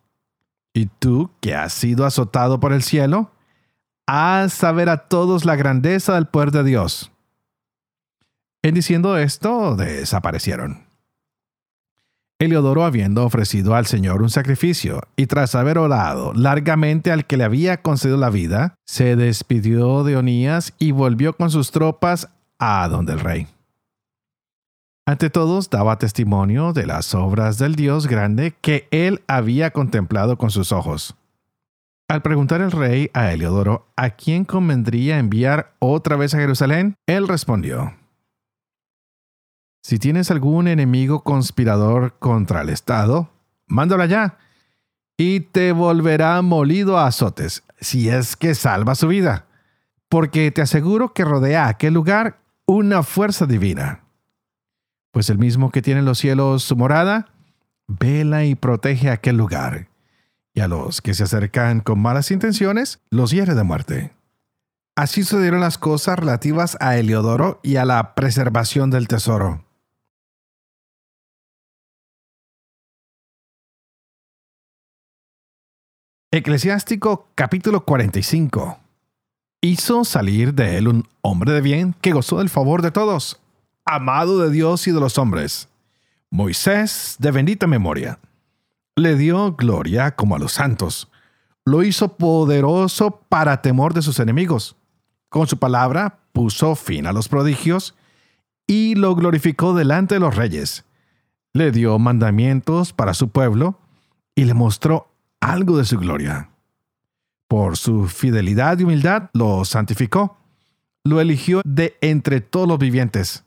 Y 0.75 0.87
tú, 0.87 1.30
que 1.40 1.54
has 1.54 1.73
sido 1.73 2.04
azotado 2.04 2.61
por 2.61 2.73
el 2.73 2.83
cielo, 2.83 3.33
haz 4.07 4.52
saber 4.52 4.88
a 4.88 5.09
todos 5.09 5.45
la 5.45 5.57
grandeza 5.57 6.14
del 6.14 6.26
poder 6.26 6.50
de 6.50 6.64
Dios. 6.64 7.11
En 8.62 8.75
diciendo 8.75 9.17
esto, 9.17 9.75
desaparecieron. 9.75 10.90
Eliodoro, 12.38 12.85
habiendo 12.85 13.25
ofrecido 13.25 13.75
al 13.75 13.87
Señor 13.87 14.23
un 14.23 14.31
sacrificio 14.31 15.02
y 15.14 15.26
tras 15.26 15.55
haber 15.55 15.76
orado 15.76 16.33
largamente 16.35 17.12
al 17.12 17.26
que 17.26 17.37
le 17.37 17.45
había 17.45 17.83
concedido 17.83 18.17
la 18.17 18.31
vida, 18.31 18.75
se 18.87 19.14
despidió 19.14 20.05
de 20.05 20.17
Onías 20.17 20.73
y 20.79 20.93
volvió 20.93 21.35
con 21.37 21.50
sus 21.50 21.71
tropas 21.71 22.29
a 22.59 22.88
donde 22.88 23.12
el 23.12 23.21
rey. 23.21 23.47
Ante 25.07 25.29
todos 25.29 25.69
daba 25.69 25.99
testimonio 25.99 26.73
de 26.73 26.87
las 26.87 27.14
obras 27.14 27.59
del 27.59 27.75
Dios 27.75 28.07
grande 28.07 28.55
que 28.61 28.88
él 28.90 29.23
había 29.26 29.71
contemplado 29.71 30.38
con 30.38 30.50
sus 30.50 30.73
ojos. 30.73 31.17
Al 32.09 32.23
preguntar 32.23 32.61
el 32.61 32.73
rey 32.73 33.11
a 33.12 33.33
Heliodoro 33.33 33.87
a 33.97 34.11
quién 34.11 34.45
convendría 34.45 35.19
enviar 35.19 35.75
otra 35.79 36.17
vez 36.17 36.35
a 36.35 36.38
Jerusalén, 36.38 36.95
él 37.07 37.29
respondió, 37.29 37.95
Si 39.82 39.99
tienes 39.99 40.30
algún 40.30 40.68
enemigo 40.68 41.22
conspirador 41.22 42.18
contra 42.18 42.62
el 42.62 42.68
Estado, 42.68 43.30
mándalo 43.66 44.02
allá, 44.02 44.38
y 45.16 45.40
te 45.40 45.72
volverá 45.72 46.40
molido 46.42 46.99
a 46.99 47.06
azotes, 47.06 47.62
si 47.80 48.08
es 48.08 48.37
que 48.37 48.54
salva 48.54 48.94
su 48.94 49.08
vida, 49.08 49.46
porque 50.08 50.50
te 50.50 50.62
aseguro 50.62 51.12
que 51.12 51.25
rodea 51.25 51.68
aquel 51.68 51.94
lugar 51.94 52.40
una 52.66 53.02
fuerza 53.02 53.46
divina 53.46 54.04
pues 55.10 55.30
el 55.30 55.38
mismo 55.38 55.70
que 55.70 55.82
tiene 55.82 56.00
en 56.00 56.06
los 56.06 56.18
cielos 56.18 56.62
su 56.62 56.76
morada, 56.76 57.26
vela 57.88 58.44
y 58.44 58.54
protege 58.54 59.10
aquel 59.10 59.37
lugar, 59.37 59.88
y 60.54 60.60
a 60.60 60.68
los 60.68 61.00
que 61.00 61.14
se 61.14 61.25
acercan 61.25 61.80
con 61.80 62.00
malas 62.00 62.30
intenciones, 62.30 63.00
los 63.10 63.30
hiere 63.30 63.54
de 63.54 63.62
muerte. 63.62 64.12
Así 64.96 65.22
sucedieron 65.22 65.60
las 65.60 65.78
cosas 65.78 66.18
relativas 66.18 66.76
a 66.80 66.96
Heliodoro 66.96 67.60
y 67.62 67.76
a 67.76 67.84
la 67.84 68.14
preservación 68.14 68.90
del 68.90 69.08
tesoro. 69.08 69.64
Eclesiástico 76.32 77.26
capítulo 77.34 77.84
45 77.84 78.78
Hizo 79.60 80.04
salir 80.04 80.54
de 80.54 80.78
él 80.78 80.87
un 80.87 81.08
hombre 81.22 81.50
de 81.50 81.60
bien 81.60 81.92
que 82.00 82.12
gozó 82.12 82.38
del 82.38 82.49
favor 82.49 82.82
de 82.82 82.92
todos 82.92 83.40
amado 83.84 84.38
de 84.38 84.52
Dios 84.52 84.87
y 84.87 84.92
de 84.92 85.00
los 85.00 85.18
hombres. 85.18 85.68
Moisés, 86.30 87.16
de 87.18 87.32
bendita 87.32 87.66
memoria. 87.66 88.20
Le 88.94 89.16
dio 89.16 89.56
gloria 89.56 90.14
como 90.14 90.37
a 90.37 90.38
los 90.38 90.52
santos. 90.52 91.10
Lo 91.64 91.82
hizo 91.82 92.16
poderoso 92.16 93.22
para 93.28 93.60
temor 93.60 93.92
de 93.92 94.02
sus 94.02 94.20
enemigos. 94.20 94.76
Con 95.30 95.49
su 95.49 95.58
palabra 95.58 96.20
puso 96.32 96.76
fin 96.76 97.08
a 97.08 97.12
los 97.12 97.28
prodigios 97.28 97.96
y 98.68 98.94
lo 98.94 99.16
glorificó 99.16 99.75
delante 99.75 100.14
de 100.14 100.20
los 100.20 100.37
reyes. 100.37 100.84
Le 101.52 101.72
dio 101.72 101.99
mandamientos 101.99 102.92
para 102.92 103.14
su 103.14 103.30
pueblo 103.30 103.80
y 104.37 104.44
le 104.44 104.54
mostró 104.54 105.10
algo 105.40 105.78
de 105.78 105.85
su 105.85 105.99
gloria. 105.99 106.50
Por 107.49 107.76
su 107.76 108.06
fidelidad 108.06 108.78
y 108.78 108.85
humildad 108.85 109.30
lo 109.32 109.64
santificó. 109.64 110.37
Lo 111.04 111.20
eligió 111.20 111.62
de 111.64 111.97
entre 112.00 112.40
todos 112.40 112.68
los 112.68 112.78
vivientes 112.78 113.44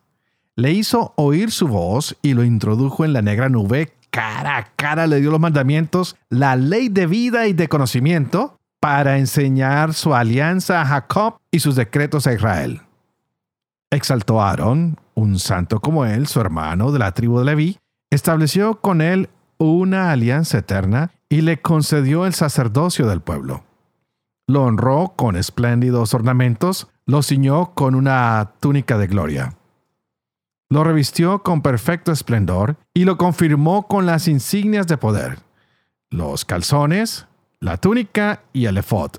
le 0.56 0.72
hizo 0.72 1.14
oír 1.16 1.52
su 1.52 1.68
voz 1.68 2.16
y 2.22 2.34
lo 2.34 2.44
introdujo 2.44 3.06
en 3.06 3.14
la 3.14 3.22
negra 3.22 3.50
nube. 3.50 3.94
Cara 4.12 4.58
a 4.58 4.64
cara 4.76 5.08
le 5.08 5.20
dio 5.20 5.32
los 5.32 5.40
mandamientos, 5.40 6.16
la 6.30 6.56
ley 6.56 6.90
de 6.90 7.08
vida 7.08 7.48
y 7.48 7.54
de 7.54 7.68
conocimiento, 7.68 8.60
para 8.80 9.18
enseñar 9.18 9.94
su 9.94 10.14
alianza 10.14 10.82
a 10.82 10.86
Jacob 10.86 11.38
y 11.50 11.60
sus 11.60 11.76
decretos 11.76 12.28
a 12.28 12.34
Israel. 12.34 12.82
Exaltó 13.90 14.42
a 14.42 14.50
Aarón, 14.50 14.98
un 15.16 15.40
santo 15.40 15.80
como 15.80 16.06
él, 16.06 16.28
su 16.28 16.40
hermano 16.40 16.92
de 16.92 17.00
la 17.00 17.14
tribu 17.14 17.40
de 17.40 17.46
Leví, 17.46 17.80
estableció 18.12 18.76
con 18.76 19.02
él 19.02 19.30
una 19.72 20.12
alianza 20.12 20.60
eterna 20.60 21.12
y 21.30 21.42
le 21.42 21.62
concedió 21.62 22.26
el 22.26 22.34
sacerdocio 22.34 23.08
del 23.08 23.22
pueblo. 23.22 23.64
Lo 24.48 24.64
honró 24.64 25.14
con 25.16 25.36
espléndidos 25.36 26.14
ornamentos, 26.14 26.90
lo 27.06 27.24
ciñó 27.24 27.74
con 27.74 27.96
una 27.96 28.54
túnica 28.60 28.98
de 28.98 29.08
gloria 29.08 29.58
lo 30.74 30.84
revistió 30.84 31.44
con 31.44 31.62
perfecto 31.62 32.12
esplendor 32.12 32.78
y 32.96 33.06
lo 33.06 33.16
confirmó 33.16 33.88
con 33.88 34.08
las 34.08 34.28
insignias 34.28 34.88
de 34.88 34.98
poder, 34.98 35.38
los 36.10 36.46
calzones, 36.46 37.28
la 37.60 37.78
túnica 37.78 38.42
y 38.54 38.66
el 38.66 38.80
efod. 38.80 39.12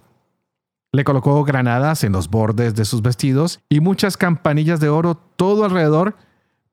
Le 0.93 1.05
colocó 1.05 1.45
granadas 1.45 2.03
en 2.03 2.11
los 2.11 2.29
bordes 2.29 2.75
de 2.75 2.85
sus 2.85 3.03
vestidos 3.03 3.61
y 3.69 3.79
muchas 3.79 4.17
campanillas 4.17 4.81
de 4.81 4.89
oro 4.89 5.15
todo 5.15 5.65
alrededor 5.65 6.17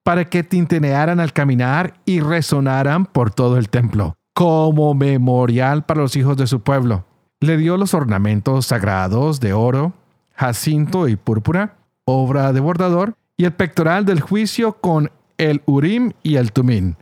para 0.03 0.25
que 0.25 0.43
tintinearan 0.43 1.19
al 1.19 1.33
caminar 1.33 1.93
y 2.05 2.19
resonaran 2.19 3.05
por 3.05 3.31
todo 3.31 3.57
el 3.57 3.69
templo, 3.69 4.15
como 4.33 4.93
memorial 4.93 5.85
para 5.85 6.01
los 6.01 6.15
hijos 6.15 6.37
de 6.37 6.47
su 6.47 6.61
pueblo. 6.61 7.05
Le 7.39 7.57
dio 7.57 7.77
los 7.77 7.93
ornamentos 7.93 8.67
sagrados 8.67 9.39
de 9.39 9.53
oro, 9.53 9.93
jacinto 10.33 11.07
y 11.07 11.15
púrpura, 11.15 11.77
obra 12.05 12.53
de 12.53 12.59
bordador, 12.59 13.15
y 13.37 13.45
el 13.45 13.53
pectoral 13.53 14.05
del 14.05 14.21
juicio 14.21 14.73
con 14.73 15.11
el 15.37 15.61
Urim 15.65 16.11
y 16.21 16.35
el 16.35 16.51
Tumín, 16.51 16.97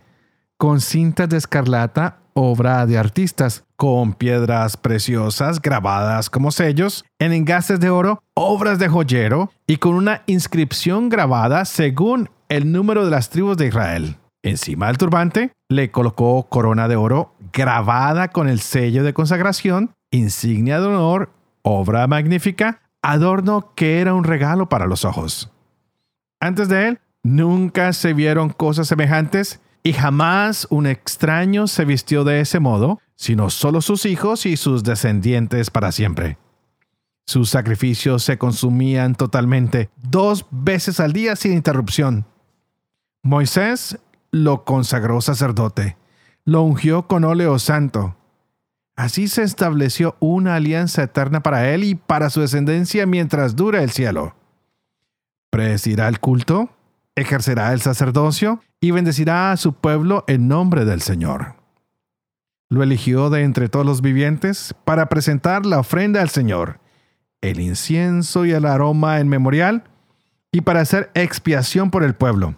con 0.58 0.79
cintas 0.79 1.27
de 1.27 1.38
escarlata, 1.38 2.20
obra 2.34 2.86
de 2.86 2.98
artistas, 2.98 3.65
con 3.75 4.13
piedras 4.13 4.77
preciosas 4.77 5.62
grabadas 5.62 6.29
como 6.29 6.51
sellos, 6.51 7.03
en 7.18 7.34
engastes 7.34 7.79
de 7.79 7.89
oro, 7.89 8.24
obras 8.34 8.79
de 8.79 8.88
joyero 8.88 9.51
y 9.68 9.77
con 9.77 9.96
una 9.96 10.22
inscripción 10.25 11.10
grabada 11.10 11.65
según 11.65 12.29
el 12.50 12.72
número 12.72 13.06
de 13.06 13.12
las 13.12 13.29
tribus 13.29 13.58
de 13.58 13.68
Israel. 13.68 14.18
Encima 14.41 14.88
del 14.88 14.98
turbante 14.98 15.51
le 15.70 15.91
colocó 15.91 16.48
corona 16.50 16.88
de 16.88 16.96
oro 16.96 17.36
grabada 17.53 18.29
con 18.29 18.50
el 18.50 18.60
sello 18.60 19.03
de 19.03 19.13
consagración, 19.13 19.91
insignia 20.12 20.79
de 20.79 20.88
honor, 20.88 21.32
obra 21.62 22.08
magnífica, 22.08 22.82
adorno 23.01 23.74
que 23.75 24.01
era 24.01 24.13
un 24.13 24.24
regalo 24.24 24.68
para 24.68 24.88
los 24.88 25.06
ojos. 25.06 25.51
Antes 26.39 26.70
de 26.70 26.88
él, 26.88 27.00
nunca 27.22 27.94
se 27.94 28.13
vieron 28.13 28.50
cosas 28.50 28.88
semejantes 28.88 29.62
y 29.84 29.94
jamás 29.94 30.68
un 30.70 30.88
extraño 30.88 31.68
se 31.68 31.86
vistió 31.86 32.24
de 32.24 32.41
ese 32.41 32.60
modo, 32.60 33.00
sino 33.15 33.50
solo 33.50 33.82
sus 33.82 34.06
hijos 34.06 34.46
y 34.46 34.58
sus 34.58 34.84
descendientes 34.84 35.70
para 35.70 35.91
siempre. 35.91 36.38
Sus 37.27 37.50
sacrificios 37.50 38.24
se 38.24 38.39
consumían 38.39 39.13
totalmente, 39.13 39.89
dos 39.98 40.48
veces 40.50 41.00
al 41.00 41.13
día 41.13 41.36
sin 41.36 41.53
interrupción. 41.53 42.25
Moisés 43.24 44.00
lo 44.32 44.64
consagró 44.66 45.22
sacerdote, 45.22 45.98
lo 46.46 46.64
ungió 46.64 47.08
con 47.08 47.24
óleo 47.24 47.60
santo. 47.60 48.16
Así 48.96 49.28
se 49.28 49.44
estableció 49.44 50.16
una 50.20 50.56
alianza 50.56 51.04
eterna 51.04 51.42
para 51.42 51.70
él 51.70 51.84
y 51.84 51.96
para 51.96 52.30
su 52.30 52.42
descendencia 52.42 53.06
mientras 53.06 53.56
dure 53.56 53.84
el 53.84 53.92
cielo 53.92 54.36
presidirá 55.50 56.08
el 56.08 56.20
culto, 56.20 56.70
ejercerá 57.16 57.74
el 57.74 57.82
sacerdocio 57.82 58.62
y 58.80 58.92
bendecirá 58.92 59.52
a 59.52 59.58
su 59.58 59.74
pueblo 59.74 60.24
en 60.28 60.48
nombre 60.48 60.86
del 60.86 61.02
Señor. 61.02 61.56
Lo 62.70 62.84
eligió 62.84 63.30
de 63.30 63.44
entre 63.44 63.68
todos 63.68 63.86
los 63.86 64.02
vivientes 64.02 64.76
para 64.86 65.10
presentar 65.10 65.66
la 65.66 65.80
ofrenda 65.80 66.22
al 66.22 66.30
Señor, 66.30 66.80
el 67.42 67.60
incienso 67.60 68.46
y 68.46 68.52
el 68.52 68.66
aroma 68.66 69.20
en 69.20 69.28
memorial, 69.28 69.84
y 70.52 70.62
para 70.62 70.82
hacer 70.82 71.12
expiación 71.14 71.92
por 71.92 72.04
el 72.04 72.16
pueblo. 72.16 72.56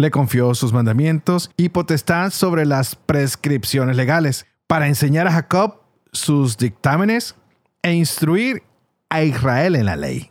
Le 0.00 0.10
confió 0.10 0.54
sus 0.54 0.72
mandamientos 0.72 1.50
y 1.58 1.68
potestad 1.68 2.30
sobre 2.30 2.64
las 2.64 2.96
prescripciones 2.96 3.98
legales, 3.98 4.46
para 4.66 4.88
enseñar 4.88 5.26
a 5.26 5.32
Jacob 5.32 5.82
sus 6.10 6.56
dictámenes 6.56 7.34
e 7.82 7.92
instruir 7.92 8.62
a 9.10 9.22
Israel 9.24 9.76
en 9.76 9.84
la 9.84 9.96
ley. 9.96 10.30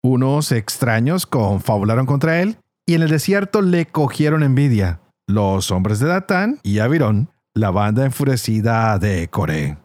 Unos 0.00 0.52
extraños 0.52 1.26
confabularon 1.26 2.06
contra 2.06 2.40
él 2.40 2.56
y 2.86 2.94
en 2.94 3.02
el 3.02 3.10
desierto 3.10 3.62
le 3.62 3.86
cogieron 3.86 4.44
envidia. 4.44 5.00
Los 5.26 5.72
hombres 5.72 5.98
de 5.98 6.06
Datán 6.06 6.60
y 6.62 6.78
Avirón, 6.78 7.30
la 7.52 7.72
banda 7.72 8.04
enfurecida 8.04 8.96
de 9.00 9.26
Coré. 9.26 9.76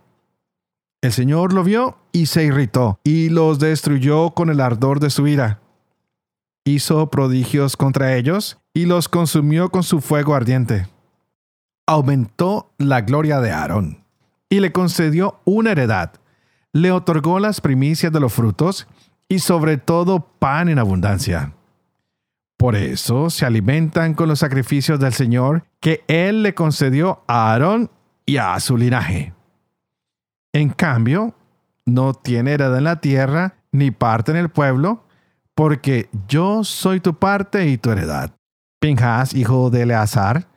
El 1.01 1.13
Señor 1.13 1.51
lo 1.51 1.63
vio 1.63 1.97
y 2.11 2.27
se 2.27 2.43
irritó 2.43 2.99
y 3.03 3.29
los 3.29 3.57
destruyó 3.57 4.35
con 4.35 4.51
el 4.51 4.61
ardor 4.61 4.99
de 4.99 5.09
su 5.09 5.25
ira. 5.25 5.61
Hizo 6.65 7.09
prodigios 7.09 7.77
contra 7.77 8.15
ellos 8.15 8.59
y 8.73 8.85
los 8.85 9.09
consumió 9.09 9.69
con 9.69 9.83
su 9.83 10.01
fuego 10.01 10.35
ardiente. 10.35 10.87
Aumentó 11.87 12.71
la 12.77 13.01
gloria 13.01 13.39
de 13.39 13.51
Aarón 13.51 14.03
y 14.49 14.59
le 14.59 14.71
concedió 14.71 15.39
una 15.45 15.71
heredad. 15.71 16.13
Le 16.73 16.91
otorgó 16.91 17.39
las 17.39 17.61
primicias 17.61 18.11
de 18.11 18.19
los 18.19 18.33
frutos 18.33 18.87
y 19.27 19.39
sobre 19.39 19.77
todo 19.77 20.19
pan 20.39 20.69
en 20.69 20.79
abundancia. 20.79 21.53
Por 22.57 22.75
eso 22.75 23.29
se 23.29 23.45
alimentan 23.45 24.13
con 24.13 24.27
los 24.27 24.39
sacrificios 24.39 24.99
del 24.99 25.13
Señor 25.13 25.63
que 25.79 26.03
Él 26.07 26.43
le 26.43 26.53
concedió 26.53 27.23
a 27.25 27.51
Aarón 27.51 27.89
y 28.25 28.37
a 28.37 28.59
su 28.59 28.75
linaje. 28.75 29.33
En 30.51 30.69
cambio, 30.69 31.35
no 31.85 32.13
tiene 32.13 32.53
heredad 32.53 32.77
en 32.77 32.83
la 32.83 32.99
tierra 32.99 33.55
ni 33.71 33.91
parte 33.91 34.31
en 34.31 34.37
el 34.37 34.49
pueblo, 34.49 35.05
porque 35.59 36.09
yo 36.29 36.63
soy 36.63 37.01
tu 37.01 37.15
parte 37.19 37.67
y 37.67 37.77
tu 37.77 37.91
heredad. 37.91 38.31
Pinjas, 38.79 39.33
hijo 39.33 39.69
de 39.69 39.81
Eleazar, 39.81 40.47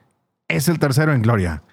es 0.47 0.69
el 0.69 0.79
tercero 0.79 1.13
en 1.13 1.23
gloria, 1.23 1.65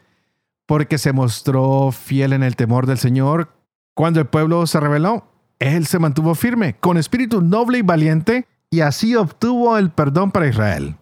porque 0.66 0.98
se 0.98 1.14
mostró 1.14 1.92
fiel 1.92 2.34
en 2.34 2.42
el 2.42 2.56
temor 2.56 2.88
del 2.88 2.98
Señor 2.98 3.54
cuando 3.94 4.20
el 4.20 4.26
pueblo 4.26 4.66
se 4.66 4.80
rebeló 4.80 5.30
él 5.60 5.86
se 5.86 6.00
mantuvo 6.00 6.34
firme, 6.34 6.78
con 6.80 6.98
espíritu 6.98 7.40
noble 7.42 7.78
y 7.78 7.82
valiente, 7.84 8.48
y 8.72 8.80
así 8.80 9.16
obtuvo 9.16 9.78
el 9.78 9.92
perdón 9.92 10.32
para 10.32 10.48
Israel. 10.48 10.96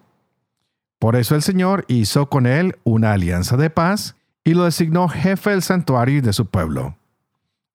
Por 1.00 1.16
eso 1.16 1.34
el 1.34 1.42
Señor 1.42 1.86
hizo 1.88 2.28
con 2.28 2.46
él 2.46 2.78
una 2.84 3.14
alianza 3.14 3.56
de 3.56 3.70
paz 3.70 4.18
y 4.44 4.54
lo 4.54 4.66
designó 4.66 5.08
jefe 5.08 5.52
del 5.52 5.62
santuario 5.62 6.18
y 6.18 6.22
de 6.22 6.34
su 6.34 6.48
pueblo. 6.48 6.98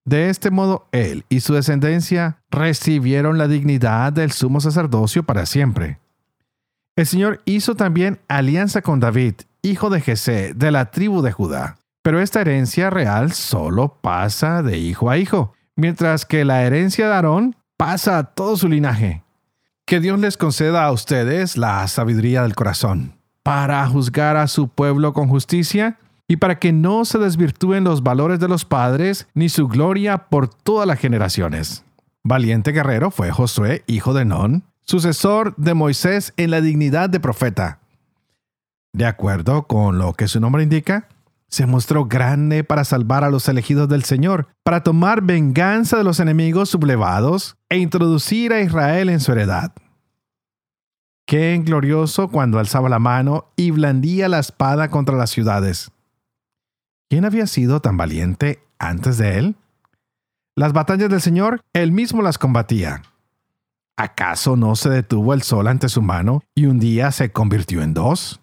De 0.04 0.30
este 0.30 0.50
modo, 0.50 0.88
él 0.92 1.24
y 1.28 1.40
su 1.40 1.54
descendencia 1.54 2.38
recibieron 2.50 3.38
la 3.38 3.46
dignidad 3.48 4.12
del 4.12 4.32
sumo 4.32 4.60
sacerdocio 4.60 5.22
para 5.22 5.46
siempre. 5.46 5.98
El 6.96 7.06
Señor 7.06 7.40
hizo 7.44 7.74
también 7.74 8.20
alianza 8.28 8.82
con 8.82 9.00
David, 9.00 9.34
hijo 9.62 9.90
de 9.90 10.00
Jesé, 10.00 10.52
de 10.54 10.70
la 10.70 10.90
tribu 10.90 11.22
de 11.22 11.32
Judá. 11.32 11.78
Pero 12.02 12.20
esta 12.20 12.40
herencia 12.40 12.90
real 12.90 13.32
solo 13.32 13.98
pasa 14.00 14.62
de 14.62 14.78
hijo 14.78 15.08
a 15.08 15.18
hijo, 15.18 15.54
mientras 15.76 16.26
que 16.26 16.44
la 16.44 16.64
herencia 16.64 17.06
de 17.06 17.14
Aarón 17.14 17.56
pasa 17.76 18.18
a 18.18 18.24
todo 18.24 18.56
su 18.56 18.68
linaje. 18.68 19.22
Que 19.86 20.00
Dios 20.00 20.18
les 20.18 20.36
conceda 20.36 20.84
a 20.84 20.92
ustedes 20.92 21.56
la 21.56 21.86
sabiduría 21.86 22.42
del 22.42 22.54
corazón 22.54 23.14
para 23.42 23.86
juzgar 23.86 24.36
a 24.36 24.46
su 24.48 24.68
pueblo 24.68 25.12
con 25.12 25.28
justicia 25.28 25.98
y 26.32 26.38
para 26.38 26.58
que 26.58 26.72
no 26.72 27.04
se 27.04 27.18
desvirtúen 27.18 27.84
los 27.84 28.02
valores 28.02 28.40
de 28.40 28.48
los 28.48 28.64
padres 28.64 29.28
ni 29.34 29.50
su 29.50 29.68
gloria 29.68 30.30
por 30.30 30.48
todas 30.48 30.86
las 30.86 30.98
generaciones. 30.98 31.84
Valiente 32.24 32.72
guerrero 32.72 33.10
fue 33.10 33.30
Josué, 33.30 33.84
hijo 33.86 34.14
de 34.14 34.24
Non, 34.24 34.64
sucesor 34.82 35.54
de 35.58 35.74
Moisés 35.74 36.32
en 36.38 36.50
la 36.50 36.62
dignidad 36.62 37.10
de 37.10 37.20
profeta. 37.20 37.80
De 38.94 39.04
acuerdo 39.04 39.64
con 39.64 39.98
lo 39.98 40.14
que 40.14 40.26
su 40.26 40.40
nombre 40.40 40.62
indica, 40.62 41.06
se 41.48 41.66
mostró 41.66 42.06
grande 42.06 42.64
para 42.64 42.84
salvar 42.84 43.24
a 43.24 43.30
los 43.30 43.46
elegidos 43.50 43.90
del 43.90 44.04
Señor, 44.04 44.48
para 44.62 44.82
tomar 44.82 45.20
venganza 45.20 45.98
de 45.98 46.04
los 46.04 46.18
enemigos 46.18 46.70
sublevados 46.70 47.56
e 47.68 47.76
introducir 47.76 48.54
a 48.54 48.62
Israel 48.62 49.10
en 49.10 49.20
su 49.20 49.32
heredad. 49.32 49.74
Qué 51.26 51.60
glorioso 51.62 52.28
cuando 52.28 52.58
alzaba 52.58 52.88
la 52.88 52.98
mano 52.98 53.52
y 53.54 53.70
blandía 53.70 54.30
la 54.30 54.38
espada 54.38 54.88
contra 54.88 55.18
las 55.18 55.28
ciudades. 55.28 55.91
¿Quién 57.12 57.26
había 57.26 57.46
sido 57.46 57.80
tan 57.80 57.98
valiente 57.98 58.62
antes 58.78 59.18
de 59.18 59.38
él? 59.38 59.56
Las 60.56 60.72
batallas 60.72 61.10
del 61.10 61.20
Señor, 61.20 61.60
él 61.74 61.92
mismo 61.92 62.22
las 62.22 62.38
combatía. 62.38 63.02
¿Acaso 63.98 64.56
no 64.56 64.76
se 64.76 64.88
detuvo 64.88 65.34
el 65.34 65.42
sol 65.42 65.68
ante 65.68 65.90
su 65.90 66.00
mano 66.00 66.42
y 66.54 66.64
un 66.64 66.78
día 66.78 67.12
se 67.12 67.30
convirtió 67.30 67.82
en 67.82 67.92
dos? 67.92 68.40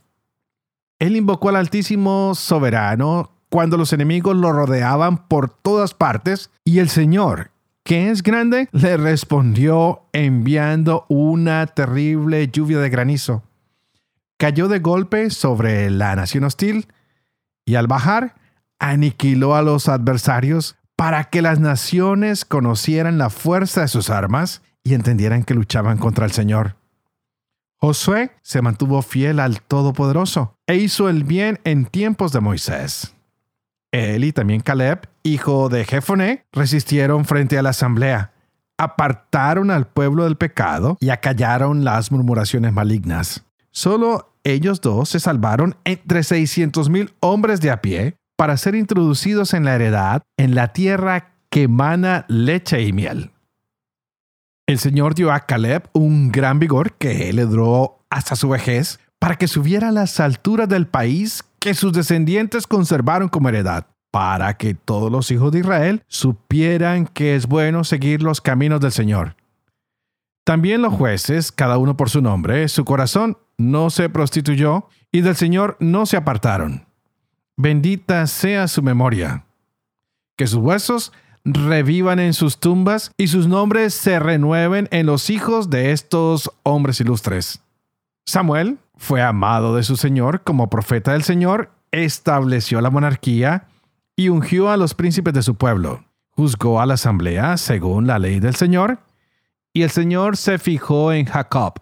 Él 1.00 1.16
invocó 1.16 1.50
al 1.50 1.56
Altísimo 1.56 2.36
Soberano 2.36 3.32
cuando 3.50 3.76
los 3.76 3.92
enemigos 3.92 4.36
lo 4.36 4.52
rodeaban 4.52 5.28
por 5.28 5.50
todas 5.50 5.96
partes 5.96 6.52
y 6.64 6.78
el 6.78 6.90
Señor, 6.90 7.50
que 7.84 8.12
es 8.12 8.22
grande, 8.22 8.70
le 8.72 8.98
respondió 8.98 10.04
enviando 10.14 11.08
una 11.10 11.66
terrible 11.66 12.50
lluvia 12.50 12.78
de 12.78 12.92
granizo. 12.92 13.42
Cayó 14.38 14.68
de 14.68 14.78
golpe 14.78 15.32
sobre 15.32 15.90
la 15.90 16.16
nación 16.16 16.44
hostil 16.44 16.86
y 17.66 17.74
al 17.74 17.88
bajar 17.88 18.36
aniquiló 18.80 19.56
a 19.56 19.62
los 19.62 19.88
adversarios 19.88 20.76
para 20.96 21.26
que 21.26 21.42
las 21.42 21.60
naciones 21.60 22.44
conocieran 22.46 23.18
la 23.18 23.30
fuerza 23.30 23.82
de 23.82 23.88
sus 23.88 24.10
armas 24.10 24.62
y 24.84 24.94
entendieran 24.94 25.44
que 25.44 25.54
luchaban 25.54 25.98
contra 25.98 26.26
el 26.26 26.32
Señor. 26.32 26.76
Josué 27.78 28.32
se 28.42 28.62
mantuvo 28.62 29.02
fiel 29.02 29.40
al 29.40 29.62
Todopoderoso 29.62 30.56
e 30.68 30.76
hizo 30.76 31.08
el 31.08 31.24
bien 31.24 31.60
en 31.64 31.86
tiempos 31.86 32.34
de 32.34 32.42
Moisés. 32.42 33.16
Él 33.92 34.26
y 34.26 34.34
también 34.34 34.62
Caleb, 34.62 35.08
hijo 35.24 35.70
de 35.70 35.86
Jefoné, 35.86 36.44
resistieron 36.52 37.24
frente 37.24 37.58
a 37.58 37.62
la 37.62 37.70
asamblea, 37.70 38.34
apartaron 38.78 39.72
al 39.72 39.88
pueblo 39.88 40.26
del 40.26 40.36
pecado 40.36 40.98
y 41.00 41.10
acallaron 41.10 41.86
las 41.86 42.12
murmuraciones 42.12 42.74
malignas. 42.74 43.46
Solo 43.72 44.34
ellos 44.44 44.82
dos 44.82 45.10
se 45.10 45.20
salvaron 45.20 45.76
entre 45.86 46.20
600.000 46.22 47.14
hombres 47.22 47.62
de 47.62 47.72
a 47.72 47.82
pie 47.82 48.19
para 48.40 48.56
ser 48.56 48.74
introducidos 48.74 49.54
en 49.54 49.66
la 49.66 49.76
heredad 49.76 50.24
en 50.38 50.56
la 50.56 50.70
tierra 50.70 51.34
que 51.50 51.64
emana 51.64 52.24
leche 52.30 52.82
y 52.84 52.94
miel. 52.94 53.32
El 54.66 54.80
Señor 54.80 55.14
dio 55.14 55.34
a 55.34 55.42
Caleb 55.42 55.90
un 55.92 56.32
gran 56.32 56.58
vigor 56.58 56.94
que 56.94 57.34
le 57.34 57.44
duró 57.44 58.06
hasta 58.10 58.38
su 58.38 58.48
vejez 58.48 59.02
para 59.20 59.36
que 59.36 59.50
subiera 59.50 59.90
a 59.90 59.92
las 59.92 60.22
alturas 60.22 60.70
del 60.70 60.88
país 60.88 61.44
que 61.60 61.74
sus 61.74 61.92
descendientes 61.92 62.66
conservaron 62.66 63.28
como 63.28 63.50
heredad, 63.50 63.88
para 64.10 64.56
que 64.56 64.74
todos 64.74 65.12
los 65.12 65.32
hijos 65.32 65.52
de 65.52 65.60
Israel 65.60 66.04
supieran 66.08 67.08
que 67.08 67.36
es 67.36 67.46
bueno 67.46 67.84
seguir 67.84 68.24
los 68.24 68.40
caminos 68.40 68.80
del 68.80 68.94
Señor. 68.94 69.36
También 70.46 70.82
los 70.82 70.94
jueces, 70.94 71.52
cada 71.52 71.78
uno 71.78 71.98
por 71.98 72.10
su 72.10 72.22
nombre, 72.22 72.70
su 72.70 72.86
corazón 72.86 73.38
no 73.58 73.90
se 73.90 74.08
prostituyó 74.08 74.88
y 75.12 75.20
del 75.20 75.36
Señor 75.36 75.76
no 75.82 76.06
se 76.06 76.16
apartaron. 76.16 76.89
Bendita 77.62 78.26
sea 78.26 78.70
su 78.70 78.82
memoria. 78.82 79.44
Que 80.38 80.48
sus 80.48 80.60
huesos 80.60 81.12
revivan 81.44 82.18
en 82.20 82.34
sus 82.34 82.58
tumbas 82.62 83.12
y 83.18 83.28
sus 83.28 83.48
nombres 83.48 83.94
se 83.94 84.18
renueven 84.18 84.88
en 84.92 85.06
los 85.06 85.30
hijos 85.30 85.70
de 85.70 85.92
estos 85.92 86.50
hombres 86.64 87.02
ilustres. 87.02 87.62
Samuel 88.26 88.78
fue 88.96 89.22
amado 89.22 89.76
de 89.76 89.84
su 89.84 89.98
Señor 89.98 90.44
como 90.44 90.70
profeta 90.70 91.12
del 91.12 91.24
Señor, 91.24 91.70
estableció 91.92 92.80
la 92.80 92.92
monarquía 92.92 93.68
y 94.16 94.30
ungió 94.30 94.70
a 94.70 94.78
los 94.78 94.94
príncipes 94.94 95.34
de 95.34 95.44
su 95.44 95.56
pueblo. 95.56 96.06
Juzgó 96.30 96.80
a 96.80 96.86
la 96.86 96.94
asamblea 96.94 97.58
según 97.58 98.08
la 98.08 98.20
ley 98.20 98.40
del 98.40 98.56
Señor, 98.56 99.00
y 99.74 99.82
el 99.82 99.90
Señor 99.90 100.38
se 100.38 100.60
fijó 100.60 101.12
en 101.12 101.26
Jacob. 101.26 101.74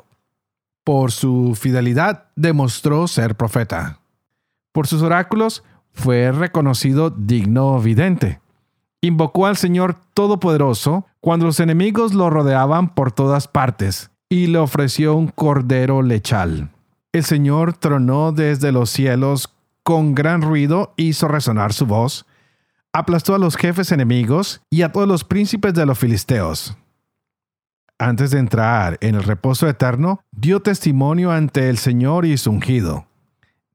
Por 0.83 1.11
su 1.11 1.53
fidelidad 1.53 2.31
demostró 2.35 3.07
ser 3.07 3.35
profeta. 3.35 3.99
Por 4.77 4.85
sus 4.85 5.01
oráculos 5.01 5.63
fue 5.91 6.31
reconocido 6.31 7.09
digno 7.09 7.81
vidente 7.81 8.41
invocó 9.01 9.47
al 9.47 9.57
Señor 9.57 9.95
Todopoderoso 10.13 11.07
cuando 11.19 11.47
los 11.47 11.59
enemigos 11.59 12.13
lo 12.13 12.29
rodeaban 12.29 12.93
por 12.93 13.11
todas 13.11 13.47
partes 13.47 14.11
y 14.29 14.45
le 14.45 14.59
ofreció 14.59 15.15
un 15.15 15.29
cordero 15.29 16.03
lechal. 16.03 16.69
El 17.11 17.23
Señor 17.23 17.73
tronó 17.73 18.31
desde 18.31 18.71
los 18.71 18.91
cielos 18.91 19.51
con 19.81 20.13
gran 20.13 20.43
ruido, 20.43 20.93
hizo 20.95 21.27
resonar 21.27 21.73
su 21.73 21.87
voz, 21.87 22.27
aplastó 22.93 23.33
a 23.33 23.39
los 23.39 23.55
jefes 23.57 23.91
enemigos 23.91 24.61
y 24.69 24.83
a 24.83 24.91
todos 24.91 25.07
los 25.07 25.23
príncipes 25.23 25.73
de 25.73 25.87
los 25.87 25.97
filisteos. 25.97 26.77
Antes 27.97 28.29
de 28.29 28.37
entrar 28.37 28.99
en 29.01 29.15
el 29.15 29.23
reposo 29.23 29.67
eterno, 29.67 30.21
dio 30.31 30.61
testimonio 30.61 31.31
ante 31.31 31.67
el 31.67 31.79
Señor 31.79 32.27
y 32.27 32.37
su 32.37 32.51
ungido. 32.51 33.06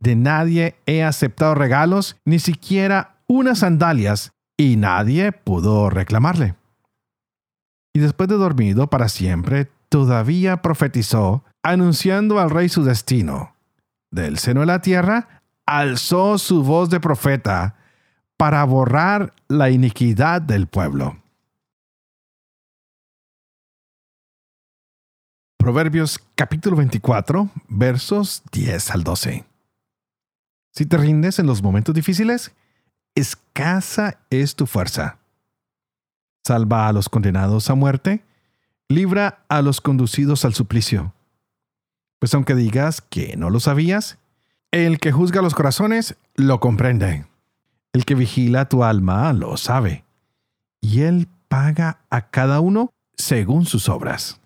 De 0.03 0.17
nadie 0.17 0.75
he 0.85 1.05
aceptado 1.05 1.55
regalos, 1.55 2.17
ni 2.25 2.41
siquiera 2.41 3.19
unas 3.29 3.61
sandalias, 3.61 4.33
y 4.57 4.75
nadie 4.75 5.31
pudo 5.31 5.91
reclamarle. 5.91 6.57
Y 7.95 8.01
después 8.01 8.29
de 8.29 8.35
dormido 8.35 8.91
para 8.91 9.09
siempre, 9.09 9.71
todavía 9.89 10.57
profetizó, 10.57 11.45
anunciando 11.63 12.41
al 12.41 12.51
rey 12.51 12.69
su 12.69 12.83
destino. 12.83 13.55
Del 14.11 14.41
seno 14.41 14.61
de 14.61 14.67
la 14.67 14.81
tierra, 14.81 15.43
alzó 15.67 16.37
su 16.37 16.65
voz 16.65 16.91
de 16.91 16.99
profeta 16.99 17.77
para 18.37 18.65
borrar 18.65 19.33
la 19.47 19.71
iniquidad 19.71 20.43
del 20.43 20.67
pueblo. 20.67 21.17
Proverbios 25.59 26.19
capítulo 26.35 26.77
24, 26.77 27.49
versos 27.69 28.43
10 28.51 28.91
al 28.91 29.05
12. 29.05 29.52
Si 30.73 30.87
te 30.87 30.97
rindes 30.97 31.39
en 31.39 31.47
los 31.47 31.63
momentos 31.63 31.95
difíciles, 31.95 32.55
escasa 33.15 34.21
es 34.31 34.57
tu 34.57 34.67
fuerza. 34.67 35.19
Salva 36.47 36.89
a 36.89 36.93
los 36.93 37.09
condenados 37.09 37.69
a 37.69 37.75
muerte, 37.75 38.25
libra 38.89 39.45
a 39.49 39.61
los 39.61 39.81
conducidos 39.81 40.45
al 40.45 40.55
suplicio. 40.55 41.15
Pues 42.19 42.33
aunque 42.35 42.55
digas 42.55 43.03
que 43.03 43.37
no 43.37 43.51
lo 43.51 43.61
sabías, 43.61 44.19
el 44.71 44.99
que 44.99 45.13
juzga 45.13 45.43
los 45.43 45.55
corazones 45.55 46.17
lo 46.35 46.59
comprende. 46.59 47.27
El 47.93 48.07
que 48.07 48.15
vigila 48.15 48.69
tu 48.69 48.83
alma 48.83 49.33
lo 49.35 49.59
sabe. 49.59 50.05
Y 50.81 51.03
él 51.03 51.29
paga 51.49 52.01
a 52.09 52.31
cada 52.31 52.61
uno 52.61 52.95
según 53.15 53.67
sus 53.67 53.91
obras. 53.91 54.41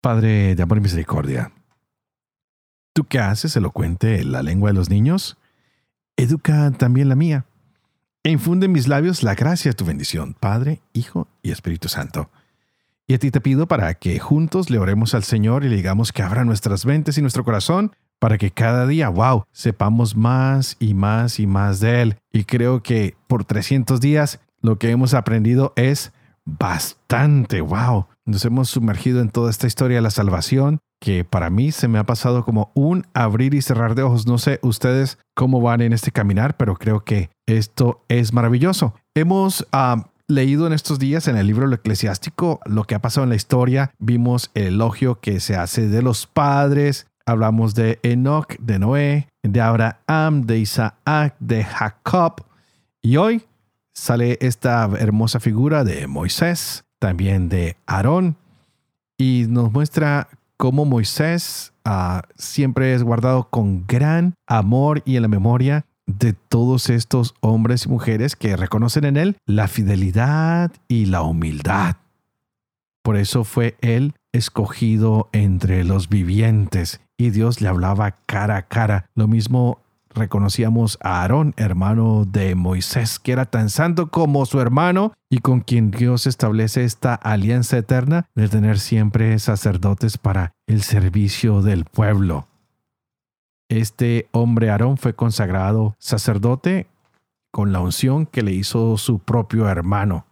Padre 0.00 0.54
de 0.54 0.62
amor 0.62 0.78
y 0.78 0.80
misericordia, 0.80 1.52
¿Tú 2.96 3.04
qué 3.04 3.18
haces 3.18 3.54
elocuente 3.56 4.24
la 4.24 4.42
lengua 4.42 4.70
de 4.70 4.74
los 4.74 4.88
niños? 4.88 5.36
Educa 6.16 6.70
también 6.70 7.10
la 7.10 7.14
mía. 7.14 7.44
E 8.24 8.30
infunde 8.30 8.64
en 8.64 8.72
mis 8.72 8.88
labios 8.88 9.22
la 9.22 9.34
gracia 9.34 9.72
de 9.72 9.74
tu 9.74 9.84
bendición, 9.84 10.32
Padre, 10.32 10.80
Hijo 10.94 11.28
y 11.42 11.50
Espíritu 11.50 11.90
Santo. 11.90 12.30
Y 13.06 13.12
a 13.12 13.18
ti 13.18 13.30
te 13.30 13.42
pido 13.42 13.68
para 13.68 13.92
que 13.92 14.18
juntos 14.18 14.70
le 14.70 14.78
oremos 14.78 15.14
al 15.14 15.24
Señor 15.24 15.62
y 15.62 15.68
le 15.68 15.76
digamos 15.76 16.10
que 16.10 16.22
abra 16.22 16.46
nuestras 16.46 16.86
mentes 16.86 17.18
y 17.18 17.20
nuestro 17.20 17.44
corazón 17.44 17.92
para 18.18 18.38
que 18.38 18.50
cada 18.50 18.86
día, 18.86 19.10
wow, 19.10 19.44
sepamos 19.52 20.16
más 20.16 20.78
y 20.80 20.94
más 20.94 21.38
y 21.38 21.46
más 21.46 21.80
de 21.80 22.00
Él. 22.00 22.16
Y 22.32 22.44
creo 22.44 22.82
que 22.82 23.14
por 23.26 23.44
300 23.44 24.00
días 24.00 24.40
lo 24.62 24.78
que 24.78 24.90
hemos 24.90 25.12
aprendido 25.12 25.74
es 25.76 26.12
bastante. 26.46 27.60
¡Wow! 27.60 28.06
Nos 28.24 28.42
hemos 28.46 28.70
sumergido 28.70 29.20
en 29.20 29.28
toda 29.28 29.50
esta 29.50 29.66
historia 29.66 29.98
de 29.98 30.02
la 30.02 30.10
salvación 30.10 30.80
que 31.00 31.24
para 31.24 31.50
mí 31.50 31.72
se 31.72 31.88
me 31.88 31.98
ha 31.98 32.04
pasado 32.04 32.44
como 32.44 32.70
un 32.74 33.06
abrir 33.14 33.54
y 33.54 33.62
cerrar 33.62 33.94
de 33.94 34.02
ojos. 34.02 34.26
No 34.26 34.38
sé 34.38 34.58
ustedes 34.62 35.18
cómo 35.34 35.60
van 35.60 35.80
en 35.80 35.92
este 35.92 36.12
caminar, 36.12 36.56
pero 36.56 36.76
creo 36.76 37.04
que 37.04 37.30
esto 37.46 38.04
es 38.08 38.32
maravilloso. 38.32 38.94
Hemos 39.14 39.66
ah, 39.72 40.10
leído 40.28 40.66
en 40.66 40.72
estos 40.72 40.98
días 40.98 41.28
en 41.28 41.36
el 41.36 41.46
libro 41.46 41.72
eclesiástico 41.72 42.60
lo 42.64 42.84
que 42.84 42.94
ha 42.94 43.02
pasado 43.02 43.24
en 43.24 43.30
la 43.30 43.36
historia. 43.36 43.92
Vimos 43.98 44.50
el 44.54 44.74
elogio 44.74 45.20
que 45.20 45.40
se 45.40 45.56
hace 45.56 45.88
de 45.88 46.02
los 46.02 46.26
padres. 46.26 47.06
Hablamos 47.26 47.74
de 47.74 47.98
Enoch, 48.02 48.56
de 48.58 48.78
Noé, 48.78 49.28
de 49.42 49.60
Abraham, 49.60 50.42
de 50.42 50.58
Isaac, 50.58 51.34
de 51.40 51.64
Jacob. 51.64 52.44
Y 53.02 53.16
hoy 53.16 53.44
sale 53.92 54.38
esta 54.40 54.88
hermosa 54.98 55.40
figura 55.40 55.82
de 55.82 56.06
Moisés, 56.06 56.84
también 56.98 57.48
de 57.48 57.76
Aarón, 57.86 58.36
y 59.18 59.46
nos 59.48 59.72
muestra 59.72 60.28
cómo 60.56 60.84
Moisés 60.84 61.72
ah, 61.84 62.22
siempre 62.36 62.94
es 62.94 63.02
guardado 63.02 63.48
con 63.50 63.86
gran 63.86 64.34
amor 64.46 65.02
y 65.04 65.16
en 65.16 65.22
la 65.22 65.28
memoria 65.28 65.86
de 66.06 66.32
todos 66.32 66.88
estos 66.88 67.34
hombres 67.40 67.86
y 67.86 67.88
mujeres 67.88 68.36
que 68.36 68.56
reconocen 68.56 69.04
en 69.04 69.16
él 69.16 69.36
la 69.44 69.68
fidelidad 69.68 70.72
y 70.88 71.06
la 71.06 71.22
humildad. 71.22 71.96
Por 73.02 73.16
eso 73.16 73.44
fue 73.44 73.76
él 73.80 74.14
escogido 74.32 75.28
entre 75.32 75.84
los 75.84 76.08
vivientes 76.08 77.00
y 77.16 77.30
Dios 77.30 77.60
le 77.60 77.68
hablaba 77.68 78.12
cara 78.26 78.56
a 78.56 78.62
cara. 78.62 79.06
Lo 79.14 79.28
mismo 79.28 79.80
reconocíamos 80.16 80.98
a 81.00 81.20
Aarón, 81.22 81.54
hermano 81.56 82.24
de 82.24 82.54
Moisés, 82.54 83.18
que 83.18 83.32
era 83.32 83.44
tan 83.44 83.70
santo 83.70 84.10
como 84.10 84.46
su 84.46 84.60
hermano 84.60 85.12
y 85.30 85.38
con 85.38 85.60
quien 85.60 85.90
Dios 85.90 86.26
establece 86.26 86.84
esta 86.84 87.14
alianza 87.14 87.78
eterna 87.78 88.26
de 88.34 88.48
tener 88.48 88.78
siempre 88.78 89.38
sacerdotes 89.38 90.18
para 90.18 90.52
el 90.66 90.82
servicio 90.82 91.62
del 91.62 91.84
pueblo. 91.84 92.48
Este 93.68 94.28
hombre 94.32 94.70
Aarón 94.70 94.96
fue 94.96 95.14
consagrado 95.14 95.94
sacerdote 95.98 96.86
con 97.52 97.72
la 97.72 97.80
unción 97.80 98.26
que 98.26 98.42
le 98.42 98.52
hizo 98.52 98.96
su 98.96 99.18
propio 99.18 99.68
hermano. 99.68 100.26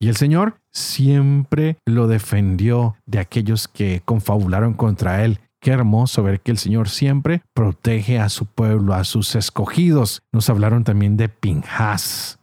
Y 0.00 0.08
el 0.08 0.16
Señor 0.16 0.56
siempre 0.72 1.78
lo 1.86 2.08
defendió 2.08 2.96
de 3.06 3.20
aquellos 3.20 3.68
que 3.68 4.02
confabularon 4.04 4.74
contra 4.74 5.24
él 5.24 5.40
Qué 5.62 5.70
hermoso 5.70 6.24
ver 6.24 6.40
que 6.40 6.50
el 6.50 6.58
Señor 6.58 6.88
siempre 6.88 7.44
protege 7.54 8.18
a 8.18 8.28
su 8.30 8.46
pueblo, 8.46 8.94
a 8.94 9.04
sus 9.04 9.36
escogidos. 9.36 10.24
Nos 10.32 10.50
hablaron 10.50 10.82
también 10.82 11.16
de 11.16 11.28
Pinjas. 11.28 12.40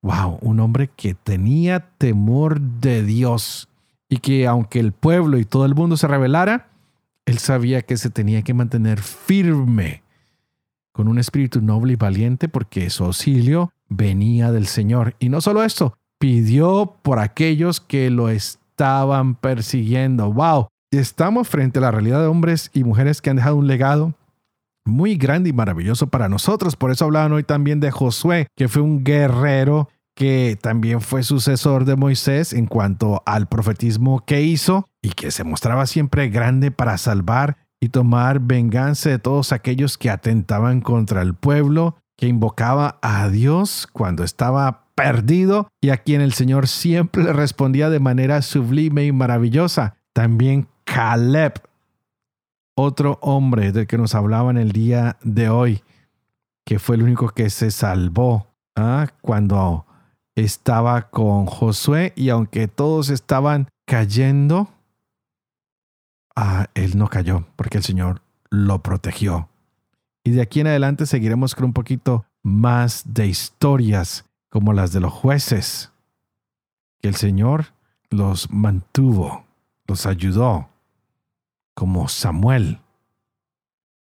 Wow, 0.00 0.38
un 0.40 0.60
hombre 0.60 0.88
que 0.94 1.14
tenía 1.14 1.80
temor 1.98 2.60
de 2.60 3.02
Dios 3.02 3.68
y 4.08 4.18
que 4.18 4.46
aunque 4.46 4.78
el 4.78 4.92
pueblo 4.92 5.38
y 5.38 5.44
todo 5.44 5.66
el 5.66 5.74
mundo 5.74 5.96
se 5.96 6.06
rebelara, 6.06 6.68
él 7.26 7.38
sabía 7.38 7.82
que 7.82 7.96
se 7.96 8.10
tenía 8.10 8.42
que 8.42 8.54
mantener 8.54 9.00
firme 9.00 10.04
con 10.92 11.08
un 11.08 11.18
espíritu 11.18 11.60
noble 11.60 11.94
y 11.94 11.96
valiente 11.96 12.48
porque 12.48 12.90
su 12.90 13.02
auxilio 13.02 13.72
venía 13.88 14.52
del 14.52 14.68
Señor. 14.68 15.16
Y 15.18 15.30
no 15.30 15.40
solo 15.40 15.64
esto, 15.64 15.98
pidió 16.20 16.94
por 17.02 17.18
aquellos 17.18 17.80
que 17.80 18.08
lo 18.08 18.28
estaban 18.28 19.34
persiguiendo. 19.34 20.32
Wow, 20.32 20.68
estamos 20.98 21.48
frente 21.48 21.78
a 21.78 21.82
la 21.82 21.90
realidad 21.90 22.20
de 22.20 22.26
hombres 22.26 22.70
y 22.72 22.84
mujeres 22.84 23.20
que 23.20 23.30
han 23.30 23.36
dejado 23.36 23.56
un 23.56 23.66
legado 23.66 24.14
muy 24.84 25.16
grande 25.16 25.50
y 25.50 25.52
maravilloso 25.52 26.08
para 26.08 26.28
nosotros. 26.28 26.76
Por 26.76 26.90
eso 26.90 27.04
hablaban 27.04 27.32
hoy 27.32 27.44
también 27.44 27.80
de 27.80 27.90
Josué, 27.90 28.48
que 28.56 28.68
fue 28.68 28.82
un 28.82 29.04
guerrero 29.04 29.88
que 30.14 30.58
también 30.60 31.00
fue 31.00 31.22
sucesor 31.22 31.84
de 31.84 31.96
Moisés 31.96 32.52
en 32.52 32.66
cuanto 32.66 33.22
al 33.24 33.48
profetismo 33.48 34.24
que 34.24 34.42
hizo 34.42 34.86
y 35.00 35.10
que 35.10 35.30
se 35.30 35.44
mostraba 35.44 35.86
siempre 35.86 36.28
grande 36.28 36.70
para 36.70 36.98
salvar 36.98 37.56
y 37.80 37.88
tomar 37.88 38.40
venganza 38.40 39.08
de 39.08 39.18
todos 39.18 39.52
aquellos 39.52 39.96
que 39.98 40.10
atentaban 40.10 40.80
contra 40.80 41.22
el 41.22 41.34
pueblo, 41.34 41.96
que 42.16 42.26
invocaba 42.26 42.98
a 43.02 43.28
Dios 43.28 43.88
cuando 43.92 44.22
estaba 44.22 44.84
perdido 44.94 45.68
y 45.80 45.88
a 45.90 45.96
quien 45.96 46.20
el 46.20 46.34
Señor 46.34 46.68
siempre 46.68 47.24
respondía 47.32 47.88
de 47.88 47.98
manera 47.98 48.42
sublime 48.42 49.06
y 49.06 49.12
maravillosa. 49.12 49.96
También 50.12 50.68
Caleb, 50.92 51.54
otro 52.74 53.18
hombre 53.22 53.72
del 53.72 53.86
que 53.86 53.96
nos 53.96 54.14
hablaba 54.14 54.50
en 54.50 54.58
el 54.58 54.72
día 54.72 55.16
de 55.22 55.48
hoy, 55.48 55.82
que 56.66 56.78
fue 56.78 56.96
el 56.96 57.02
único 57.02 57.30
que 57.30 57.48
se 57.48 57.70
salvó 57.70 58.46
¿ah? 58.76 59.06
cuando 59.22 59.86
estaba 60.34 61.08
con 61.08 61.46
Josué 61.46 62.12
y 62.14 62.28
aunque 62.28 62.68
todos 62.68 63.08
estaban 63.08 63.68
cayendo, 63.86 64.68
ah, 66.36 66.66
él 66.74 66.98
no 66.98 67.08
cayó 67.08 67.46
porque 67.56 67.78
el 67.78 67.84
Señor 67.84 68.20
lo 68.50 68.82
protegió. 68.82 69.48
Y 70.24 70.32
de 70.32 70.42
aquí 70.42 70.60
en 70.60 70.66
adelante 70.66 71.06
seguiremos 71.06 71.54
con 71.54 71.64
un 71.64 71.72
poquito 71.72 72.26
más 72.42 73.02
de 73.06 73.28
historias 73.28 74.26
como 74.50 74.74
las 74.74 74.92
de 74.92 75.00
los 75.00 75.12
jueces, 75.14 75.90
que 77.00 77.08
el 77.08 77.14
Señor 77.14 77.72
los 78.10 78.50
mantuvo, 78.50 79.46
los 79.86 80.04
ayudó 80.04 80.68
como 81.74 82.08
Samuel, 82.08 82.80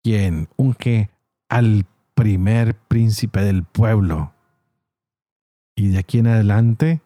quien 0.03 0.49
unge 0.57 1.11
al 1.49 1.87
primer 2.15 2.77
príncipe 2.77 3.41
del 3.41 3.65
pueblo. 3.65 4.33
Y 5.77 5.89
de 5.89 5.99
aquí 5.99 6.19
en 6.19 6.27
adelante 6.27 7.01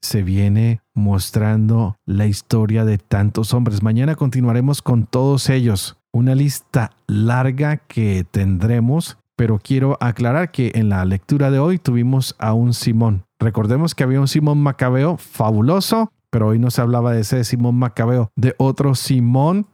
se 0.00 0.22
viene 0.22 0.80
mostrando 0.94 1.96
la 2.04 2.26
historia 2.26 2.84
de 2.84 2.98
tantos 2.98 3.54
hombres. 3.54 3.82
Mañana 3.82 4.16
continuaremos 4.16 4.82
con 4.82 5.06
todos 5.06 5.48
ellos. 5.48 5.96
Una 6.12 6.34
lista 6.34 6.90
larga 7.06 7.78
que 7.78 8.26
tendremos, 8.28 9.16
pero 9.36 9.58
quiero 9.58 9.96
aclarar 10.00 10.50
que 10.50 10.72
en 10.74 10.88
la 10.88 11.04
lectura 11.04 11.50
de 11.50 11.58
hoy 11.58 11.78
tuvimos 11.78 12.34
a 12.38 12.52
un 12.52 12.74
Simón. 12.74 13.24
Recordemos 13.38 13.94
que 13.94 14.04
había 14.04 14.20
un 14.20 14.28
Simón 14.28 14.58
Macabeo 14.62 15.16
fabuloso, 15.16 16.12
pero 16.30 16.48
hoy 16.48 16.58
no 16.58 16.70
se 16.70 16.82
hablaba 16.82 17.12
de 17.12 17.20
ese 17.20 17.44
Simón 17.44 17.76
Macabeo, 17.76 18.30
de 18.36 18.54
otro 18.58 18.94
Simón 18.94 19.66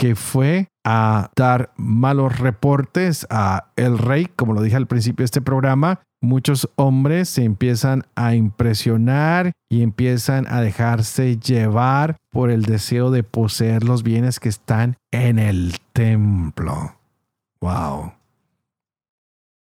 que 0.00 0.14
fue 0.14 0.68
a 0.82 1.30
dar 1.36 1.74
malos 1.76 2.38
reportes 2.38 3.26
a 3.28 3.66
el 3.76 3.98
rey, 3.98 4.28
como 4.34 4.54
lo 4.54 4.62
dije 4.62 4.76
al 4.76 4.86
principio 4.86 5.24
de 5.24 5.26
este 5.26 5.42
programa, 5.42 6.00
muchos 6.22 6.70
hombres 6.76 7.28
se 7.28 7.44
empiezan 7.44 8.04
a 8.14 8.34
impresionar 8.34 9.52
y 9.68 9.82
empiezan 9.82 10.46
a 10.46 10.62
dejarse 10.62 11.36
llevar 11.36 12.16
por 12.30 12.50
el 12.50 12.62
deseo 12.62 13.10
de 13.10 13.24
poseer 13.24 13.84
los 13.84 14.02
bienes 14.02 14.40
que 14.40 14.48
están 14.48 14.96
en 15.10 15.38
el 15.38 15.76
templo. 15.92 16.96
Wow. 17.60 18.14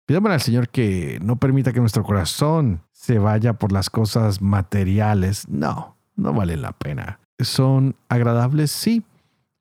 Pidamos 0.08 0.32
al 0.32 0.40
Señor 0.40 0.70
que 0.70 1.20
no 1.22 1.36
permita 1.36 1.74
que 1.74 1.82
nuestro 1.82 2.04
corazón 2.04 2.82
se 2.94 3.20
vaya 3.20 3.56
por 3.56 3.74
las 3.74 3.90
cosas 3.90 4.42
materiales. 4.42 5.50
No, 5.50 5.98
no 6.16 6.32
vale 6.32 6.56
la 6.56 6.72
pena. 6.72 7.20
Son 7.42 7.98
agradables, 8.08 8.72
sí, 8.72 9.04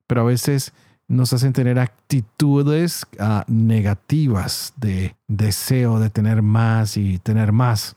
pero 0.08 0.22
a 0.22 0.24
veces 0.24 0.72
nos 1.06 1.32
hacen 1.32 1.52
tener 1.52 1.78
actitudes 1.78 3.06
ah, 3.20 3.44
negativas 3.46 4.74
de 4.76 5.14
deseo 5.28 6.00
de 6.00 6.10
tener 6.10 6.42
más 6.42 6.96
y 6.96 7.18
tener 7.18 7.52
más. 7.52 7.94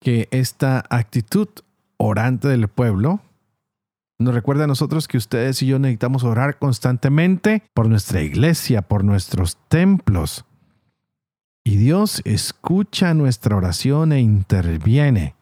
Que 0.00 0.28
esta 0.30 0.84
actitud 0.88 1.48
orante 1.98 2.48
del 2.48 2.68
pueblo 2.68 3.20
nos 4.18 4.34
recuerda 4.34 4.64
a 4.64 4.68
nosotros 4.68 5.08
que 5.08 5.18
ustedes 5.18 5.62
y 5.62 5.66
yo 5.66 5.78
necesitamos 5.78 6.24
orar 6.24 6.58
constantemente 6.58 7.62
por 7.74 7.88
nuestra 7.88 8.22
iglesia, 8.22 8.82
por 8.82 9.04
nuestros 9.04 9.56
templos. 9.68 10.44
Y 11.64 11.76
Dios 11.76 12.22
escucha 12.24 13.14
nuestra 13.14 13.56
oración 13.56 14.12
e 14.12 14.20
interviene. 14.20 15.34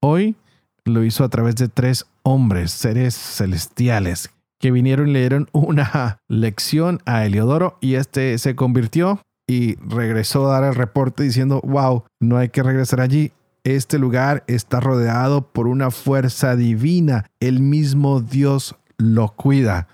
Hoy 0.00 0.36
lo 0.84 1.04
hizo 1.04 1.24
a 1.24 1.28
través 1.28 1.56
de 1.56 1.68
tres 1.68 2.06
hombres, 2.22 2.70
seres 2.72 3.14
celestiales, 3.14 4.30
que 4.58 4.70
vinieron 4.70 5.08
y 5.08 5.12
le 5.12 5.20
dieron 5.20 5.48
una 5.52 6.18
lección 6.28 7.00
a 7.06 7.24
Eliodoro 7.24 7.78
y 7.80 7.94
este 7.94 8.36
se 8.38 8.54
convirtió 8.54 9.20
y 9.48 9.76
regresó 9.76 10.46
a 10.46 10.60
dar 10.60 10.68
el 10.70 10.74
reporte 10.76 11.24
diciendo, 11.24 11.60
wow, 11.64 12.04
no 12.20 12.36
hay 12.36 12.50
que 12.50 12.62
regresar 12.62 13.00
allí. 13.00 13.32
Este 13.64 13.98
lugar 13.98 14.44
está 14.46 14.80
rodeado 14.80 15.42
por 15.42 15.66
una 15.66 15.90
fuerza 15.90 16.54
divina. 16.56 17.26
El 17.40 17.60
mismo 17.60 18.20
Dios 18.20 18.76
lo 18.96 19.28
cuida. 19.34 19.88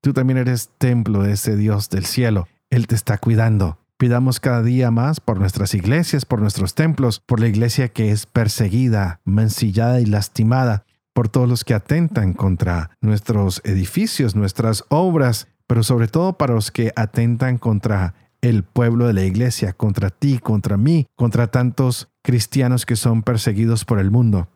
Tú 0.00 0.12
también 0.12 0.38
eres 0.38 0.70
templo 0.78 1.22
de 1.22 1.32
ese 1.32 1.56
Dios 1.56 1.88
del 1.88 2.04
cielo. 2.04 2.48
Él 2.70 2.86
te 2.86 2.94
está 2.94 3.18
cuidando. 3.18 3.78
Pidamos 3.96 4.40
cada 4.40 4.62
día 4.62 4.90
más 4.90 5.20
por 5.20 5.38
nuestras 5.38 5.74
iglesias, 5.74 6.24
por 6.24 6.40
nuestros 6.40 6.74
templos, 6.74 7.20
por 7.20 7.38
la 7.38 7.48
iglesia 7.48 7.88
que 7.88 8.10
es 8.10 8.24
perseguida, 8.24 9.20
mancillada 9.24 10.00
y 10.00 10.06
lastimada, 10.06 10.84
por 11.20 11.28
todos 11.28 11.50
los 11.50 11.64
que 11.64 11.74
atentan 11.74 12.32
contra 12.32 12.92
nuestros 13.02 13.60
edificios, 13.66 14.34
nuestras 14.34 14.86
obras, 14.88 15.48
pero 15.66 15.82
sobre 15.82 16.08
todo 16.08 16.38
para 16.38 16.54
los 16.54 16.70
que 16.70 16.94
atentan 16.96 17.58
contra 17.58 18.14
el 18.40 18.64
pueblo 18.64 19.06
de 19.06 19.12
la 19.12 19.24
iglesia, 19.24 19.74
contra 19.74 20.08
ti, 20.08 20.38
contra 20.38 20.78
mí, 20.78 21.06
contra 21.16 21.48
tantos 21.48 22.08
cristianos 22.22 22.86
que 22.86 22.96
son 22.96 23.22
perseguidos 23.22 23.84
por 23.84 23.98
el 23.98 24.10
mundo. 24.10 24.48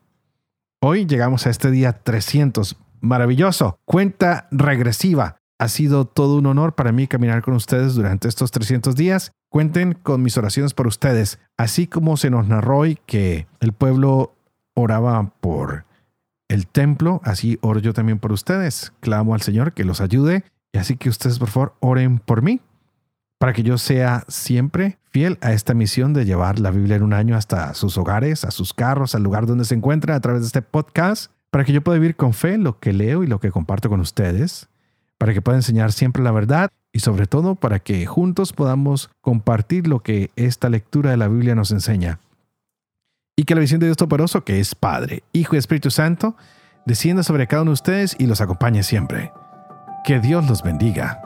Hoy 0.80 1.04
llegamos 1.04 1.46
a 1.46 1.50
este 1.50 1.70
día 1.70 2.02
300. 2.02 2.78
Maravilloso. 3.02 3.76
Cuenta 3.84 4.48
regresiva. 4.50 5.36
Ha 5.58 5.68
sido 5.68 6.06
todo 6.06 6.38
un 6.38 6.46
honor 6.46 6.74
para 6.74 6.92
mí 6.92 7.06
caminar 7.06 7.42
con 7.42 7.52
ustedes 7.52 7.92
durante 7.94 8.26
estos 8.26 8.52
300 8.52 8.96
días. 8.96 9.32
Cuenten 9.50 9.92
con 9.92 10.22
mis 10.22 10.38
oraciones 10.38 10.72
por 10.72 10.86
ustedes, 10.86 11.40
así 11.58 11.86
como 11.86 12.16
se 12.16 12.30
nos 12.30 12.48
narró 12.48 12.78
hoy 12.78 12.98
que 13.04 13.48
el 13.60 13.74
pueblo 13.74 14.34
oraba 14.74 15.30
por 15.42 15.84
el 16.48 16.66
templo, 16.66 17.20
así 17.24 17.58
oro 17.62 17.80
yo 17.80 17.92
también 17.92 18.18
por 18.18 18.32
ustedes. 18.32 18.92
Clamo 19.00 19.34
al 19.34 19.42
Señor 19.42 19.72
que 19.72 19.84
los 19.84 20.00
ayude 20.00 20.44
y 20.72 20.78
así 20.78 20.96
que 20.96 21.08
ustedes 21.08 21.38
por 21.38 21.48
favor 21.48 21.74
oren 21.80 22.18
por 22.18 22.42
mí 22.42 22.60
para 23.38 23.52
que 23.52 23.62
yo 23.62 23.78
sea 23.78 24.24
siempre 24.28 24.98
fiel 25.10 25.38
a 25.40 25.52
esta 25.52 25.74
misión 25.74 26.12
de 26.12 26.24
llevar 26.24 26.58
la 26.58 26.70
Biblia 26.70 26.96
en 26.96 27.02
un 27.02 27.12
año 27.12 27.36
hasta 27.36 27.74
sus 27.74 27.98
hogares, 27.98 28.44
a 28.44 28.50
sus 28.50 28.72
carros, 28.72 29.14
al 29.14 29.22
lugar 29.22 29.46
donde 29.46 29.64
se 29.64 29.74
encuentran 29.74 30.16
a 30.16 30.20
través 30.20 30.42
de 30.42 30.46
este 30.46 30.62
podcast, 30.62 31.30
para 31.50 31.64
que 31.64 31.72
yo 31.72 31.82
pueda 31.82 31.98
vivir 31.98 32.16
con 32.16 32.32
fe 32.32 32.58
lo 32.58 32.78
que 32.78 32.92
leo 32.92 33.22
y 33.22 33.26
lo 33.26 33.40
que 33.40 33.50
comparto 33.50 33.88
con 33.88 34.00
ustedes 34.00 34.68
para 35.18 35.32
que 35.32 35.42
pueda 35.42 35.58
enseñar 35.58 35.92
siempre 35.92 36.22
la 36.22 36.32
verdad 36.32 36.70
y 36.92 37.00
sobre 37.00 37.26
todo 37.26 37.54
para 37.54 37.78
que 37.78 38.04
juntos 38.06 38.52
podamos 38.52 39.10
compartir 39.20 39.86
lo 39.86 40.00
que 40.00 40.30
esta 40.36 40.68
lectura 40.68 41.10
de 41.10 41.16
la 41.16 41.28
Biblia 41.28 41.54
nos 41.54 41.70
enseña. 41.70 42.20
Y 43.36 43.44
que 43.44 43.54
la 43.54 43.60
visión 43.60 43.80
de 43.80 43.86
Dios 43.86 43.96
Toporoso, 43.96 44.44
que 44.44 44.60
es 44.60 44.74
Padre, 44.74 45.24
Hijo 45.32 45.56
y 45.56 45.58
Espíritu 45.58 45.90
Santo, 45.90 46.36
descienda 46.86 47.22
sobre 47.22 47.46
cada 47.46 47.62
uno 47.62 47.70
de 47.70 47.74
ustedes 47.74 48.16
y 48.18 48.26
los 48.26 48.40
acompañe 48.40 48.82
siempre. 48.82 49.32
Que 50.04 50.20
Dios 50.20 50.48
los 50.48 50.62
bendiga. 50.62 51.20